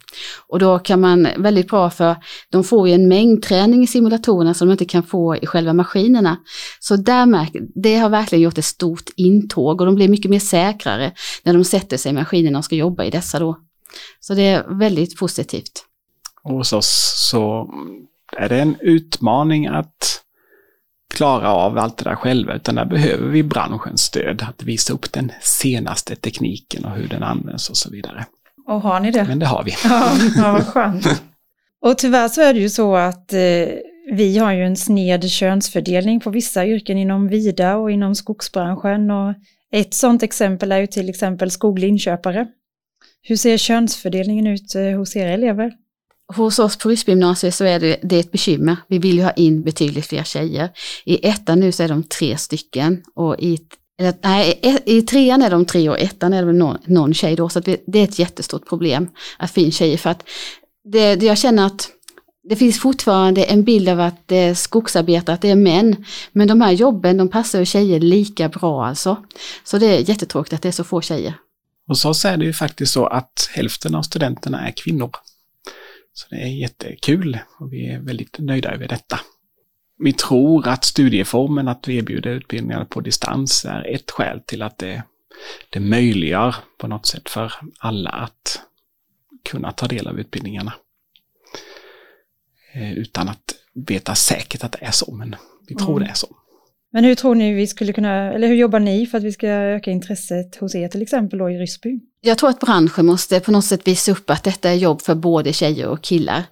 Och 0.49 0.59
då 0.59 0.79
kan 0.79 1.01
man 1.01 1.29
väldigt 1.37 1.69
bra 1.69 1.91
för, 1.91 2.17
de 2.51 2.65
får 2.65 2.89
ju 2.89 2.95
en 2.95 3.09
mängdträning 3.09 3.83
i 3.83 3.87
simulatorerna 3.87 4.55
som 4.55 4.69
de 4.69 4.73
inte 4.73 4.85
kan 4.85 5.03
få 5.03 5.37
i 5.37 5.47
själva 5.47 5.73
maskinerna. 5.73 6.37
Så 6.81 6.97
där 6.97 7.27
märker, 7.27 7.63
det 7.75 7.97
har 7.97 8.09
verkligen 8.09 8.43
gjort 8.43 8.59
ett 8.59 8.65
stort 8.65 9.11
intåg 9.17 9.81
och 9.81 9.87
de 9.87 9.95
blir 9.95 10.09
mycket 10.09 10.31
mer 10.31 10.41
säkrare 10.41 11.13
när 11.43 11.53
de 11.53 11.65
sätter 11.65 11.97
sig 11.97 12.11
i 12.11 12.15
maskinerna 12.15 12.59
och 12.59 12.65
ska 12.65 12.75
jobba 12.75 13.05
i 13.05 13.11
dessa 13.11 13.39
då. 13.39 13.57
Så 14.21 14.35
det 14.35 14.43
är 14.43 14.79
väldigt 14.79 15.19
positivt. 15.19 15.85
Och 16.43 16.55
hos 16.55 16.73
oss 16.73 17.15
så 17.31 17.71
är 18.37 18.49
det 18.49 18.61
en 18.61 18.77
utmaning 18.81 19.67
att 19.67 20.23
klara 21.15 21.53
av 21.53 21.79
allt 21.79 21.99
det 21.99 22.05
där 22.05 22.15
själva, 22.15 22.55
utan 22.55 22.75
där 22.75 22.85
behöver 22.85 23.29
vi 23.29 23.43
branschens 23.43 24.01
stöd 24.01 24.47
att 24.49 24.63
visa 24.63 24.93
upp 24.93 25.13
den 25.13 25.33
senaste 25.41 26.17
tekniken 26.17 26.85
och 26.85 26.91
hur 26.91 27.09
den 27.09 27.23
används 27.23 27.71
och 27.71 27.77
så 27.77 27.91
vidare. 27.91 28.27
Och 28.67 28.81
har 28.81 29.01
ni 29.01 29.11
det? 29.11 29.25
Men 29.25 29.39
det 29.39 29.47
har 29.47 29.65
vi. 29.65 29.75
Ja, 29.85 30.13
ja 30.37 30.53
vad 30.53 30.67
skönt. 30.67 31.23
Och 31.81 31.99
tyvärr 31.99 32.29
så 32.29 32.43
är 32.43 32.55
det 32.55 32.61
ju 32.61 32.69
så 32.69 32.97
att 32.97 33.33
eh, 33.33 33.39
vi 34.13 34.39
har 34.39 34.53
ju 34.53 34.65
en 34.65 34.77
sned 34.77 35.31
könsfördelning 35.31 36.21
på 36.21 36.31
vissa 36.31 36.67
yrken 36.67 36.99
inom 36.99 37.29
vida 37.29 37.77
och 37.77 37.91
inom 37.91 38.15
skogsbranschen. 38.15 39.11
Och 39.11 39.35
ett 39.73 39.95
sådant 39.95 40.23
exempel 40.23 40.73
är 40.73 40.79
ju 40.79 40.87
till 40.87 41.09
exempel 41.09 41.51
skoglig 41.51 41.89
inköpare. 41.89 42.47
Hur 43.23 43.37
ser 43.37 43.57
könsfördelningen 43.57 44.47
ut 44.47 44.75
eh, 44.75 44.99
hos 44.99 45.17
era 45.17 45.31
elever? 45.31 45.73
Hos 46.35 46.59
oss 46.59 46.79
på 46.79 46.89
Ryssbygymnasiet 46.89 47.55
så 47.55 47.65
är 47.65 47.81
det, 47.81 48.01
det 48.03 48.17
är 48.17 48.21
ett 48.21 48.33
bekymmer. 48.33 48.77
Vi 48.89 48.99
vill 48.99 49.17
ju 49.17 49.23
ha 49.23 49.31
in 49.31 49.63
betydligt 49.63 50.07
fler 50.07 50.25
tjejer. 50.25 50.71
I 51.05 51.29
ettan 51.29 51.61
nu 51.61 51.73
så 51.73 51.83
är 51.83 51.89
de 51.89 52.03
tre 52.03 52.37
stycken 52.37 53.03
och 53.15 53.37
i, 53.39 53.59
eller, 53.99 54.15
nej, 54.23 54.61
i, 54.87 55.03
trean 55.03 55.43
är 55.43 55.51
de 55.51 55.65
tre 55.65 55.89
och 55.89 55.99
ettan 55.99 56.33
är 56.33 56.47
det 56.47 56.53
någon, 56.53 56.79
någon 56.87 57.15
tjej 57.15 57.37
då. 57.37 57.49
Så 57.49 57.59
att 57.59 57.69
vi, 57.69 57.77
det 57.87 57.99
är 57.99 58.05
ett 58.05 58.19
jättestort 58.19 58.69
problem 58.69 59.09
att 59.39 59.51
få 59.51 59.61
in 59.61 59.73
tjejer 59.73 59.97
för 59.97 60.11
att 60.11 60.23
det, 60.85 61.17
det 61.17 61.27
jag 61.27 61.39
känner 61.39 61.67
att 61.67 61.91
det 62.49 62.57
finns 62.57 62.81
fortfarande 62.81 63.45
en 63.45 63.65
bild 63.65 63.89
av 63.89 64.01
att 64.01 64.23
det 64.27 64.37
är 64.37 64.55
skogsarbetare, 64.55 65.35
att 65.35 65.43
det 65.43 65.51
är 65.51 65.57
män. 65.57 66.05
Men 66.33 66.49
de 66.49 66.61
här 66.61 66.73
jobben, 66.73 67.17
de 67.17 67.29
passar 67.29 67.59
ju 67.59 67.65
tjejer 67.65 68.01
lika 68.01 68.49
bra 68.49 68.87
alltså. 68.87 69.17
Så 69.65 69.79
det 69.79 69.87
är 69.87 70.09
jättetråkigt 70.09 70.53
att 70.53 70.63
det 70.63 70.69
är 70.69 70.73
så 70.73 70.85
få 70.85 71.01
tjejer. 71.01 71.35
Hos 71.87 72.05
oss 72.05 72.25
är 72.25 72.37
det 72.37 72.45
ju 72.45 72.53
faktiskt 72.53 72.93
så 72.93 73.07
att 73.07 73.51
hälften 73.53 73.95
av 73.95 74.03
studenterna 74.03 74.69
är 74.69 74.73
kvinnor. 74.77 75.11
Så 76.19 76.27
det 76.31 76.37
är 76.37 76.47
jättekul 76.47 77.39
och 77.59 77.73
vi 77.73 77.87
är 77.89 78.01
väldigt 78.01 78.39
nöjda 78.39 78.71
över 78.75 78.89
detta. 78.89 79.21
Vi 79.99 80.13
tror 80.13 80.69
att 80.69 80.85
studieformen 80.85 81.69
att 81.69 81.89
vi 81.89 81.97
erbjuder 81.97 82.31
utbildningar 82.31 82.85
på 82.85 83.01
distans 83.01 83.65
är 83.65 83.95
ett 83.95 84.11
skäl 84.11 84.41
till 84.41 84.63
att 84.63 84.79
det, 84.79 85.03
det 85.71 85.81
möjliggör 85.81 86.55
på 86.79 86.89
något 86.89 87.07
sätt 87.07 87.29
för 87.29 87.53
alla 87.79 88.11
att 88.11 88.61
kunna 89.45 89.73
ta 89.73 89.87
del 89.87 90.07
av 90.07 90.21
utbildningarna. 90.21 90.73
Eh, 92.75 92.93
Utan 92.93 93.29
att 93.29 93.55
veta 93.75 94.15
säkert 94.15 94.65
att 94.65 94.73
det 94.73 94.85
är 94.85 94.91
så, 94.91 95.15
men 95.15 95.37
vi 95.69 95.75
tror 95.75 95.97
Mm. 95.97 96.03
det 96.05 96.11
är 96.11 96.15
så. 96.15 96.37
Men 96.93 97.05
hur 97.05 97.15
tror 97.15 97.35
ni 97.35 97.55
vi 97.55 97.67
skulle 97.67 97.93
kunna, 97.93 98.33
eller 98.33 98.49
hur 98.49 98.55
jobbar 98.55 98.81
ni 98.81 99.07
för 99.07 99.19
att 99.19 99.25
vi 99.25 99.33
ska 99.33 99.49
öka 99.49 99.91
intresset 99.91 100.57
hos 100.57 100.75
er 100.75 100.89
till 100.89 101.03
exempel 101.03 101.39
då 101.39 101.51
i 101.51 101.59
Ryssby? 101.59 102.01
Jag 102.21 102.39
tror 102.39 102.51
att 102.51 102.61
branschen 102.61 103.07
måste 103.07 103.41
på 103.41 103.53
något 103.53 103.65
sätt 103.65 103.89
visa 103.89 104.13
upp 104.13 104.31
att 104.31 104.45
detta 104.45 104.71
är 104.71 104.75
jobb 104.75 105.03
för 105.03 105.15
både 105.15 105.53
tjejer 105.53 105.89
och 105.89 106.03
killar. 106.03 106.43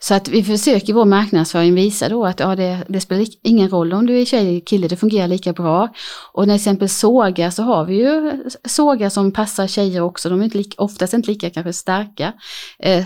Så 0.00 0.14
att 0.14 0.28
vi 0.28 0.44
försöker 0.44 0.90
i 0.90 0.92
vår 0.92 1.04
marknadsföring 1.04 1.74
visa 1.74 2.08
då 2.08 2.26
att 2.26 2.40
ja, 2.40 2.56
det, 2.56 2.78
det 2.88 3.00
spelar 3.00 3.26
ingen 3.42 3.68
roll 3.68 3.92
om 3.92 4.06
du 4.06 4.20
är 4.20 4.24
tjej 4.24 4.48
eller 4.48 4.60
kille, 4.60 4.88
det 4.88 4.96
fungerar 4.96 5.28
lika 5.28 5.52
bra. 5.52 5.88
Och 6.32 6.46
när 6.46 6.54
till 6.54 6.60
exempel 6.60 6.88
sågar 6.88 7.50
så 7.50 7.62
har 7.62 7.84
vi 7.84 7.94
ju 7.94 8.32
sågar 8.64 9.08
som 9.08 9.32
passar 9.32 9.66
tjejer 9.66 10.00
också, 10.00 10.28
de 10.28 10.40
är 10.40 10.44
inte 10.44 10.58
lika, 10.58 10.82
oftast 10.82 11.14
inte 11.14 11.30
lika 11.30 11.50
kanske 11.50 11.72
starka 11.72 12.32
eh, 12.78 13.04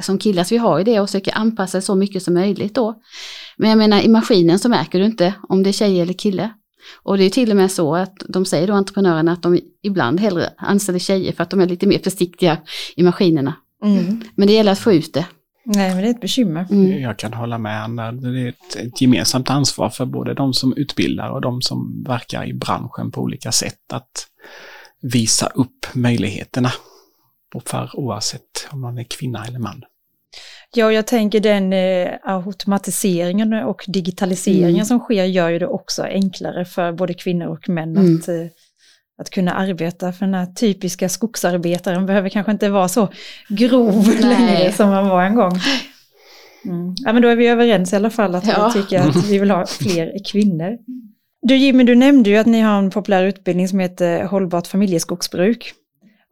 som 0.00 0.18
killar, 0.18 0.44
så 0.44 0.54
vi 0.54 0.58
har 0.58 0.78
ju 0.78 0.84
det 0.84 1.00
och 1.00 1.08
försöker 1.08 1.38
anpassa 1.38 1.80
så 1.80 1.94
mycket 1.94 2.22
som 2.22 2.34
möjligt 2.34 2.74
då. 2.74 2.94
Men 3.56 3.70
jag 3.70 3.78
menar 3.78 4.00
i 4.00 4.08
maskinen 4.08 4.58
så 4.58 4.68
märker 4.68 4.98
du 4.98 5.04
inte 5.04 5.34
om 5.48 5.62
det 5.62 5.70
är 5.70 5.72
tjej 5.72 6.00
eller 6.00 6.12
kille. 6.12 6.50
Och 7.02 7.18
det 7.18 7.24
är 7.24 7.30
till 7.30 7.50
och 7.50 7.56
med 7.56 7.70
så 7.70 7.94
att 7.96 8.22
de 8.28 8.44
säger 8.44 8.66
då 8.66 8.72
entreprenörerna 8.72 9.32
att 9.32 9.42
de 9.42 9.60
ibland 9.82 10.20
hellre 10.20 10.50
anställer 10.56 10.98
tjejer 10.98 11.32
för 11.32 11.42
att 11.42 11.50
de 11.50 11.60
är 11.60 11.66
lite 11.66 11.86
mer 11.86 11.98
försiktiga 11.98 12.58
i 12.96 13.02
maskinerna. 13.02 13.54
Men 14.34 14.48
det 14.48 14.54
gäller 14.54 14.72
att 14.72 14.78
få 14.78 14.92
ut 14.92 15.14
det. 15.14 15.26
Nej, 15.64 15.94
men 15.94 16.02
det 16.02 16.08
är 16.08 16.10
ett 16.10 16.20
bekymmer. 16.20 16.66
Mm. 16.70 17.00
Jag 17.00 17.18
kan 17.18 17.32
hålla 17.32 17.58
med 17.58 17.82
Anna. 17.84 18.12
Det 18.12 18.40
är 18.40 18.48
ett, 18.48 18.76
ett 18.76 19.00
gemensamt 19.00 19.50
ansvar 19.50 19.90
för 19.90 20.06
både 20.06 20.34
de 20.34 20.54
som 20.54 20.76
utbildar 20.76 21.30
och 21.30 21.40
de 21.40 21.62
som 21.62 22.04
verkar 22.06 22.48
i 22.48 22.54
branschen 22.54 23.10
på 23.10 23.20
olika 23.20 23.52
sätt 23.52 23.92
att 23.92 24.26
visa 25.02 25.46
upp 25.46 25.86
möjligheterna. 25.94 26.72
För 27.66 27.90
oavsett 27.94 28.68
om 28.70 28.80
man 28.80 28.98
är 28.98 29.04
kvinna 29.04 29.44
eller 29.48 29.58
man. 29.58 29.82
Ja, 30.74 30.92
jag 30.92 31.06
tänker 31.06 31.40
den 31.40 31.72
eh, 31.72 32.08
automatiseringen 32.22 33.52
och 33.52 33.84
digitaliseringen 33.88 34.70
Mm. 34.74 34.84
som 34.84 34.98
sker 34.98 35.24
gör 35.24 35.48
ju 35.48 35.58
det 35.58 35.66
också 35.66 36.02
enklare 36.02 36.64
för 36.64 36.92
både 36.92 37.14
kvinnor 37.14 37.46
och 37.46 37.68
män 37.68 37.96
Mm. 37.96 38.16
att, 38.16 38.28
eh, 38.28 38.34
att 39.18 39.30
kunna 39.30 39.52
arbeta. 39.52 40.12
För 40.12 40.26
den 40.26 40.34
här 40.34 40.46
typiska 40.46 41.08
skogsarbetaren 41.08 42.06
behöver 42.06 42.28
kanske 42.28 42.52
inte 42.52 42.68
vara 42.68 42.88
så 42.88 43.08
grov 43.48 44.06
Nej. 44.06 44.22
längre 44.22 44.72
som 44.72 44.90
man 44.90 45.08
var 45.08 45.22
en 45.22 45.34
gång. 45.34 45.58
Mm. 46.64 46.94
Ja, 47.04 47.12
men 47.12 47.22
då 47.22 47.28
är 47.28 47.36
vi 47.36 47.46
överens 47.46 47.92
i 47.92 47.96
alla 47.96 48.10
fall 48.10 48.34
att 48.34 48.46
Ja. 48.46 48.72
vi 48.74 48.82
tycker 48.82 49.00
att 49.00 49.24
vi 49.30 49.38
vill 49.38 49.50
ha 49.50 49.66
fler 49.80 50.12
kvinnor. 50.32 50.78
Du 51.42 51.56
Jimmy, 51.56 51.84
du 51.84 51.94
nämnde 51.94 52.30
ju 52.30 52.36
att 52.36 52.46
ni 52.46 52.60
har 52.60 52.78
en 52.78 52.90
populär 52.90 53.24
utbildning 53.24 53.68
som 53.68 53.78
heter 53.78 54.24
Hållbart 54.24 54.66
familjeskogsbruk. 54.66 55.72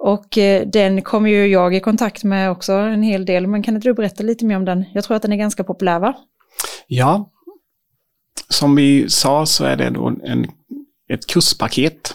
Och 0.02 0.38
eh, 0.38 0.66
den 0.66 1.02
kommer 1.02 1.30
ju 1.30 1.46
jag 1.46 1.74
i 1.74 1.80
kontakt 1.80 2.24
med 2.24 2.50
också 2.50 2.72
en 2.72 3.02
hel 3.02 3.26
del, 3.26 3.46
men 3.46 3.62
kan 3.62 3.74
inte 3.74 3.88
du 3.88 3.94
berätta 3.94 4.22
lite 4.22 4.44
mer 4.44 4.56
om 4.56 4.64
den? 4.64 4.84
Jag 4.94 5.04
tror 5.04 5.16
att 5.16 5.22
den 5.22 5.32
är 5.32 5.36
ganska 5.36 5.64
populär 5.64 5.98
va? 5.98 6.14
Ja, 6.86 7.30
som 8.48 8.76
vi 8.76 9.10
sa 9.10 9.46
så 9.46 9.64
är 9.64 9.76
det 9.76 9.90
då 9.90 10.06
en, 10.06 10.46
ett 11.08 11.26
kurspaket 11.26 12.14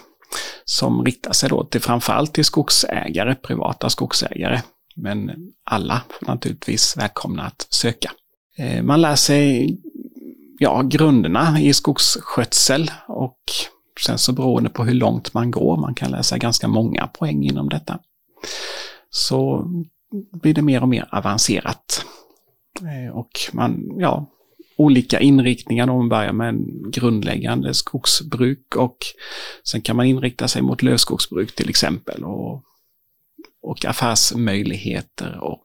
som 0.65 1.05
riktar 1.05 1.33
sig 1.33 1.49
då 1.49 1.63
till 1.63 1.81
framförallt 1.81 2.33
till 2.33 2.45
skogsägare, 2.45 3.35
privata 3.35 3.89
skogsägare. 3.89 4.61
Men 4.95 5.31
alla 5.63 6.01
får 6.09 6.27
naturligtvis 6.27 6.97
välkomna 6.97 7.43
att 7.43 7.67
söka. 7.69 8.11
Eh, 8.57 8.83
man 8.83 9.01
lär 9.01 9.15
sig 9.15 9.77
ja, 10.59 10.81
grunderna 10.81 11.59
i 11.61 11.73
skogsskötsel 11.73 12.91
och 13.07 13.39
sen 14.01 14.17
så 14.17 14.33
beroende 14.33 14.69
på 14.69 14.83
hur 14.83 14.93
långt 14.93 15.33
man 15.33 15.51
går, 15.51 15.77
man 15.77 15.95
kan 15.95 16.11
läsa 16.11 16.37
ganska 16.37 16.67
många 16.67 17.07
poäng 17.07 17.43
inom 17.43 17.69
detta, 17.69 17.99
så 19.09 19.69
blir 20.41 20.53
det 20.53 20.61
mer 20.61 20.81
och 20.81 20.89
mer 20.89 21.07
avancerat. 21.11 22.05
Eh, 22.81 23.17
och 23.17 23.31
man, 23.53 23.95
ja, 23.97 24.25
olika 24.75 25.19
inriktningar. 25.19 25.87
Man 25.87 26.09
börjar 26.09 26.33
med 26.33 26.49
en 26.49 26.91
grundläggande 26.91 27.73
skogsbruk 27.73 28.75
och 28.75 28.97
sen 29.63 29.81
kan 29.81 29.95
man 29.95 30.05
inrikta 30.05 30.47
sig 30.47 30.61
mot 30.61 30.81
lövskogsbruk 30.81 31.55
till 31.55 31.69
exempel 31.69 32.23
och, 32.23 32.63
och 33.61 33.85
affärsmöjligheter 33.85 35.39
och 35.41 35.61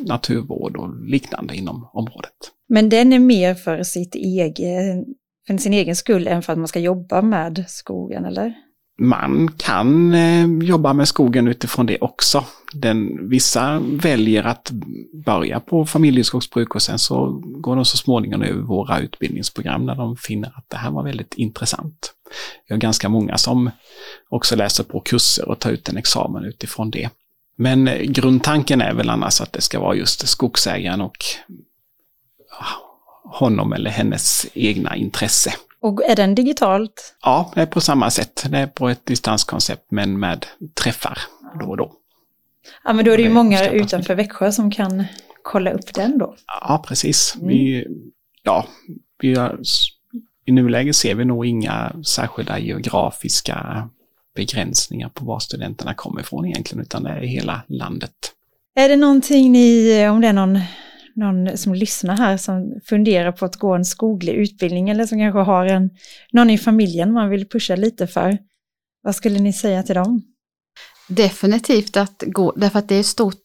naturvård 0.00 0.76
och 0.76 1.04
liknande 1.04 1.56
inom 1.56 1.88
området. 1.92 2.32
Men 2.68 2.88
den 2.88 3.12
är 3.12 3.18
mer 3.18 3.54
för, 3.54 3.82
sitt 3.82 4.14
egen, 4.14 5.04
för 5.46 5.56
sin 5.56 5.72
egen 5.72 5.96
skull 5.96 6.26
än 6.26 6.42
för 6.42 6.52
att 6.52 6.58
man 6.58 6.68
ska 6.68 6.80
jobba 6.80 7.22
med 7.22 7.64
skogen, 7.68 8.24
eller? 8.24 8.54
man 8.98 9.48
kan 9.56 10.14
eh, 10.14 10.46
jobba 10.46 10.92
med 10.92 11.08
skogen 11.08 11.48
utifrån 11.48 11.86
det 11.86 11.98
också. 12.00 12.44
Den, 12.72 13.28
vissa 13.28 13.80
väljer 13.80 14.44
att 14.44 14.70
börja 15.26 15.60
på 15.60 15.86
familjeskogsbruk 15.86 16.74
och 16.74 16.82
sen 16.82 16.98
så 16.98 17.42
går 17.42 17.76
de 17.76 17.84
så 17.84 17.96
småningom 17.96 18.42
över 18.42 18.62
våra 18.62 19.00
utbildningsprogram 19.00 19.86
när 19.86 19.94
de 19.94 20.16
finner 20.16 20.48
att 20.48 20.64
det 20.68 20.76
här 20.76 20.90
var 20.90 21.04
väldigt 21.04 21.34
intressant. 21.34 22.14
Vi 22.68 22.74
har 22.74 22.80
ganska 22.80 23.08
många 23.08 23.36
som 23.36 23.70
också 24.28 24.56
läser 24.56 24.84
på 24.84 25.00
kurser 25.00 25.48
och 25.48 25.58
tar 25.58 25.70
ut 25.70 25.88
en 25.88 25.96
examen 25.96 26.44
utifrån 26.44 26.90
det. 26.90 27.10
Men 27.58 27.90
grundtanken 28.02 28.80
är 28.80 28.94
väl 28.94 29.10
annars 29.10 29.40
att 29.40 29.52
det 29.52 29.60
ska 29.60 29.80
vara 29.80 29.96
just 29.96 30.28
skogsägaren 30.28 31.00
och 31.00 31.16
honom 33.26 33.72
eller 33.72 33.90
hennes 33.90 34.46
egna 34.54 34.96
intresse. 34.96 35.54
Och 35.80 36.04
är 36.04 36.16
den 36.16 36.34
digitalt? 36.34 37.16
Ja, 37.22 37.52
det 37.54 37.60
är 37.60 37.66
på 37.66 37.80
samma 37.80 38.10
sätt. 38.10 38.46
Det 38.50 38.58
är 38.58 38.66
på 38.66 38.88
ett 38.88 39.06
distanskoncept 39.06 39.90
men 39.90 40.20
med 40.20 40.46
träffar 40.74 41.18
då 41.60 41.66
och 41.66 41.76
då. 41.76 41.92
Ja, 42.84 42.92
men 42.92 43.04
då 43.04 43.10
är 43.10 43.16
det 43.16 43.22
ju 43.22 43.30
många 43.30 43.68
utanför 43.68 44.14
Växjö 44.14 44.52
som 44.52 44.70
kan 44.70 45.04
kolla 45.42 45.70
upp 45.70 45.94
den 45.94 46.18
då. 46.18 46.36
Ja, 46.60 46.84
precis. 46.86 47.34
Mm. 47.36 47.48
Vi, 47.48 47.86
ja, 48.42 48.66
vi 49.20 49.34
har, 49.34 49.60
I 50.44 50.52
nuläget 50.52 50.96
ser 50.96 51.14
vi 51.14 51.24
nog 51.24 51.46
inga 51.46 51.92
särskilda 52.06 52.58
geografiska 52.58 53.88
begränsningar 54.34 55.08
på 55.08 55.24
var 55.24 55.38
studenterna 55.38 55.94
kommer 55.94 56.20
ifrån 56.20 56.46
egentligen, 56.46 56.82
utan 56.82 57.02
det 57.02 57.10
är 57.10 57.20
hela 57.20 57.62
landet. 57.68 58.12
Är 58.74 58.88
det 58.88 58.96
någonting 58.96 59.52
ni, 59.52 60.08
om 60.08 60.20
det 60.20 60.28
är 60.28 60.32
någon 60.32 60.60
någon 61.16 61.56
som 61.56 61.74
lyssnar 61.74 62.16
här 62.16 62.36
som 62.36 62.80
funderar 62.84 63.32
på 63.32 63.44
att 63.44 63.56
gå 63.56 63.74
en 63.74 63.84
skoglig 63.84 64.32
utbildning 64.32 64.90
eller 64.90 65.06
som 65.06 65.18
kanske 65.18 65.40
har 65.40 65.66
en, 65.66 65.90
någon 66.32 66.50
i 66.50 66.58
familjen 66.58 67.12
man 67.12 67.30
vill 67.30 67.48
pusha 67.48 67.76
lite 67.76 68.06
för. 68.06 68.38
Vad 69.02 69.16
skulle 69.16 69.38
ni 69.38 69.52
säga 69.52 69.82
till 69.82 69.94
dem? 69.94 70.22
Definitivt 71.08 71.96
att 71.96 72.22
gå, 72.26 72.52
därför 72.56 72.78
att 72.78 72.88
det 72.88 72.94
är 72.94 73.02
stort, 73.02 73.42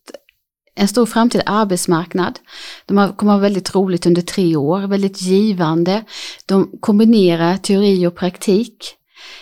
en 0.75 0.87
stor 0.87 1.05
framtida 1.05 1.43
arbetsmarknad. 1.45 2.39
De 2.85 3.13
kommer 3.15 3.31
vara 3.31 3.41
väldigt 3.41 3.75
roligt 3.75 4.05
under 4.05 4.21
tre 4.21 4.55
år, 4.55 4.87
väldigt 4.87 5.21
givande. 5.21 6.03
De 6.45 6.71
kombinerar 6.79 7.57
teori 7.57 8.07
och 8.07 8.15
praktik. 8.15 8.97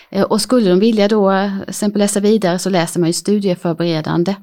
Eh, 0.09 0.23
och 0.23 0.41
skulle 0.41 0.69
de 0.69 0.79
vilja 0.79 1.07
då 1.07 1.31
till 1.59 1.69
exempel 1.69 1.99
läsa 1.99 2.19
vidare 2.19 2.59
så 2.59 2.69
läser 2.69 2.99
man 2.99 3.09
ju 3.09 3.13
studieförberedande. 3.13 4.35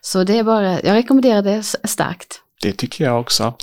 Så 0.00 0.24
det 0.24 0.38
är 0.38 0.44
bara, 0.44 0.80
jag 0.80 0.94
rekommenderar 0.94 1.42
det 1.42 1.62
starkt. 1.62 2.41
Det 2.62 2.72
tycker 2.72 3.04
jag 3.04 3.20
också. 3.20 3.54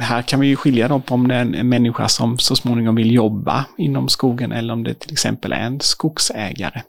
Här 0.00 0.22
kan 0.22 0.40
vi 0.40 0.46
ju 0.46 0.56
skilja 0.56 0.88
dem 0.88 1.02
på 1.02 1.14
om 1.14 1.28
det 1.28 1.34
är 1.34 1.40
en 1.40 1.68
människa 1.68 2.08
som 2.08 2.38
så 2.38 2.56
småningom 2.56 2.94
vill 2.94 3.14
jobba 3.14 3.64
inom 3.78 4.08
skogen 4.08 4.52
eller 4.52 4.74
om 4.74 4.84
det 4.84 4.94
till 4.94 5.12
exempel 5.12 5.52
är 5.52 5.60
en 5.60 5.80
skogsägare. 5.80 6.82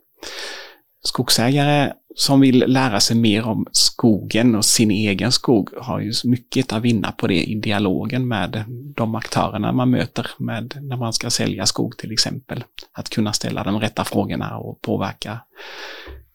Skogsägare 1.04 1.94
som 2.16 2.40
vill 2.40 2.64
lära 2.68 3.00
sig 3.00 3.18
mer 3.18 3.48
om 3.48 3.68
skogen 3.72 4.56
och 4.56 4.66
sin 4.66 4.92
egen 4.92 5.32
skog 5.32 5.70
har 5.78 6.00
ju 6.00 6.14
mycket 6.24 6.74
att 6.74 6.82
vinna 6.82 7.12
på 7.12 7.28
det 7.28 7.44
i 7.44 7.60
dialogen 7.60 8.28
med 8.28 8.64
de 8.96 9.16
aktörerna 9.16 9.72
man 9.72 9.90
möter 9.90 10.28
med 10.38 10.78
när 10.82 10.98
man 10.98 11.14
ska 11.14 11.30
sälja 11.30 11.66
skog 11.66 11.98
till 11.98 12.12
exempel. 12.12 12.64
Att 12.92 13.10
kunna 13.10 13.34
ställa 13.34 13.64
de 13.64 13.80
rätta 13.80 14.04
frågorna 14.04 14.58
och 14.58 14.82
påverka 14.82 15.40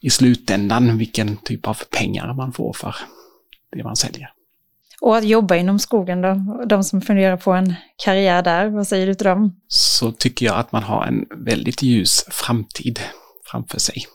i 0.00 0.10
slutändan 0.10 0.98
vilken 0.98 1.36
typ 1.36 1.68
av 1.68 1.78
pengar 1.90 2.34
man 2.34 2.52
får 2.52 2.72
för 2.72 2.94
det 3.76 3.84
man 3.84 3.96
säljer. 3.96 4.35
Och 5.00 5.16
att 5.16 5.24
jobba 5.24 5.56
inom 5.56 5.78
skogen 5.78 6.22
då, 6.22 6.64
de 6.66 6.84
som 6.84 7.00
funderar 7.00 7.36
på 7.36 7.52
en 7.52 7.74
karriär 8.04 8.42
där, 8.42 8.68
vad 8.68 8.88
säger 8.88 9.06
du 9.06 9.14
till 9.14 9.26
dem? 9.26 9.60
Så 9.68 10.12
tycker 10.12 10.46
jag 10.46 10.56
att 10.56 10.72
man 10.72 10.82
har 10.82 11.04
en 11.04 11.24
väldigt 11.44 11.82
ljus 11.82 12.24
framtid 12.30 13.00
framför 13.50 13.78
sig. 13.78 14.06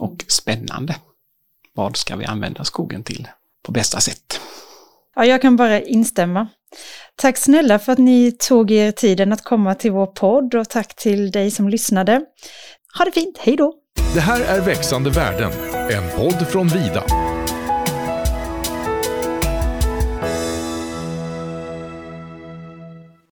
Och 0.00 0.24
spännande. 0.28 0.96
Vad 1.74 1.96
ska 1.96 2.16
vi 2.16 2.24
använda 2.24 2.64
skogen 2.64 3.04
till 3.04 3.28
på 3.64 3.72
bästa 3.72 4.00
sätt? 4.00 4.40
Ja, 5.16 5.24
jag 5.24 5.42
kan 5.42 5.56
bara 5.56 5.80
instämma. 5.80 6.48
Tack 7.16 7.36
snälla 7.36 7.78
för 7.78 7.92
att 7.92 7.98
ni 7.98 8.32
tog 8.32 8.70
er 8.70 8.92
tiden 8.92 9.32
att 9.32 9.44
komma 9.44 9.74
till 9.74 9.92
vår 9.92 10.06
podd 10.06 10.54
och 10.54 10.68
tack 10.68 10.96
till 10.96 11.30
dig 11.30 11.50
som 11.50 11.68
lyssnade. 11.68 12.24
Ha 12.98 13.04
det 13.04 13.12
fint, 13.12 13.38
hej 13.38 13.56
då! 13.56 13.74
Det 14.14 14.20
här 14.20 14.40
är 14.40 14.60
Växande 14.60 15.10
värden, 15.10 15.52
en 15.90 16.10
podd 16.16 16.48
från 16.48 16.68
Vida. 16.68 17.04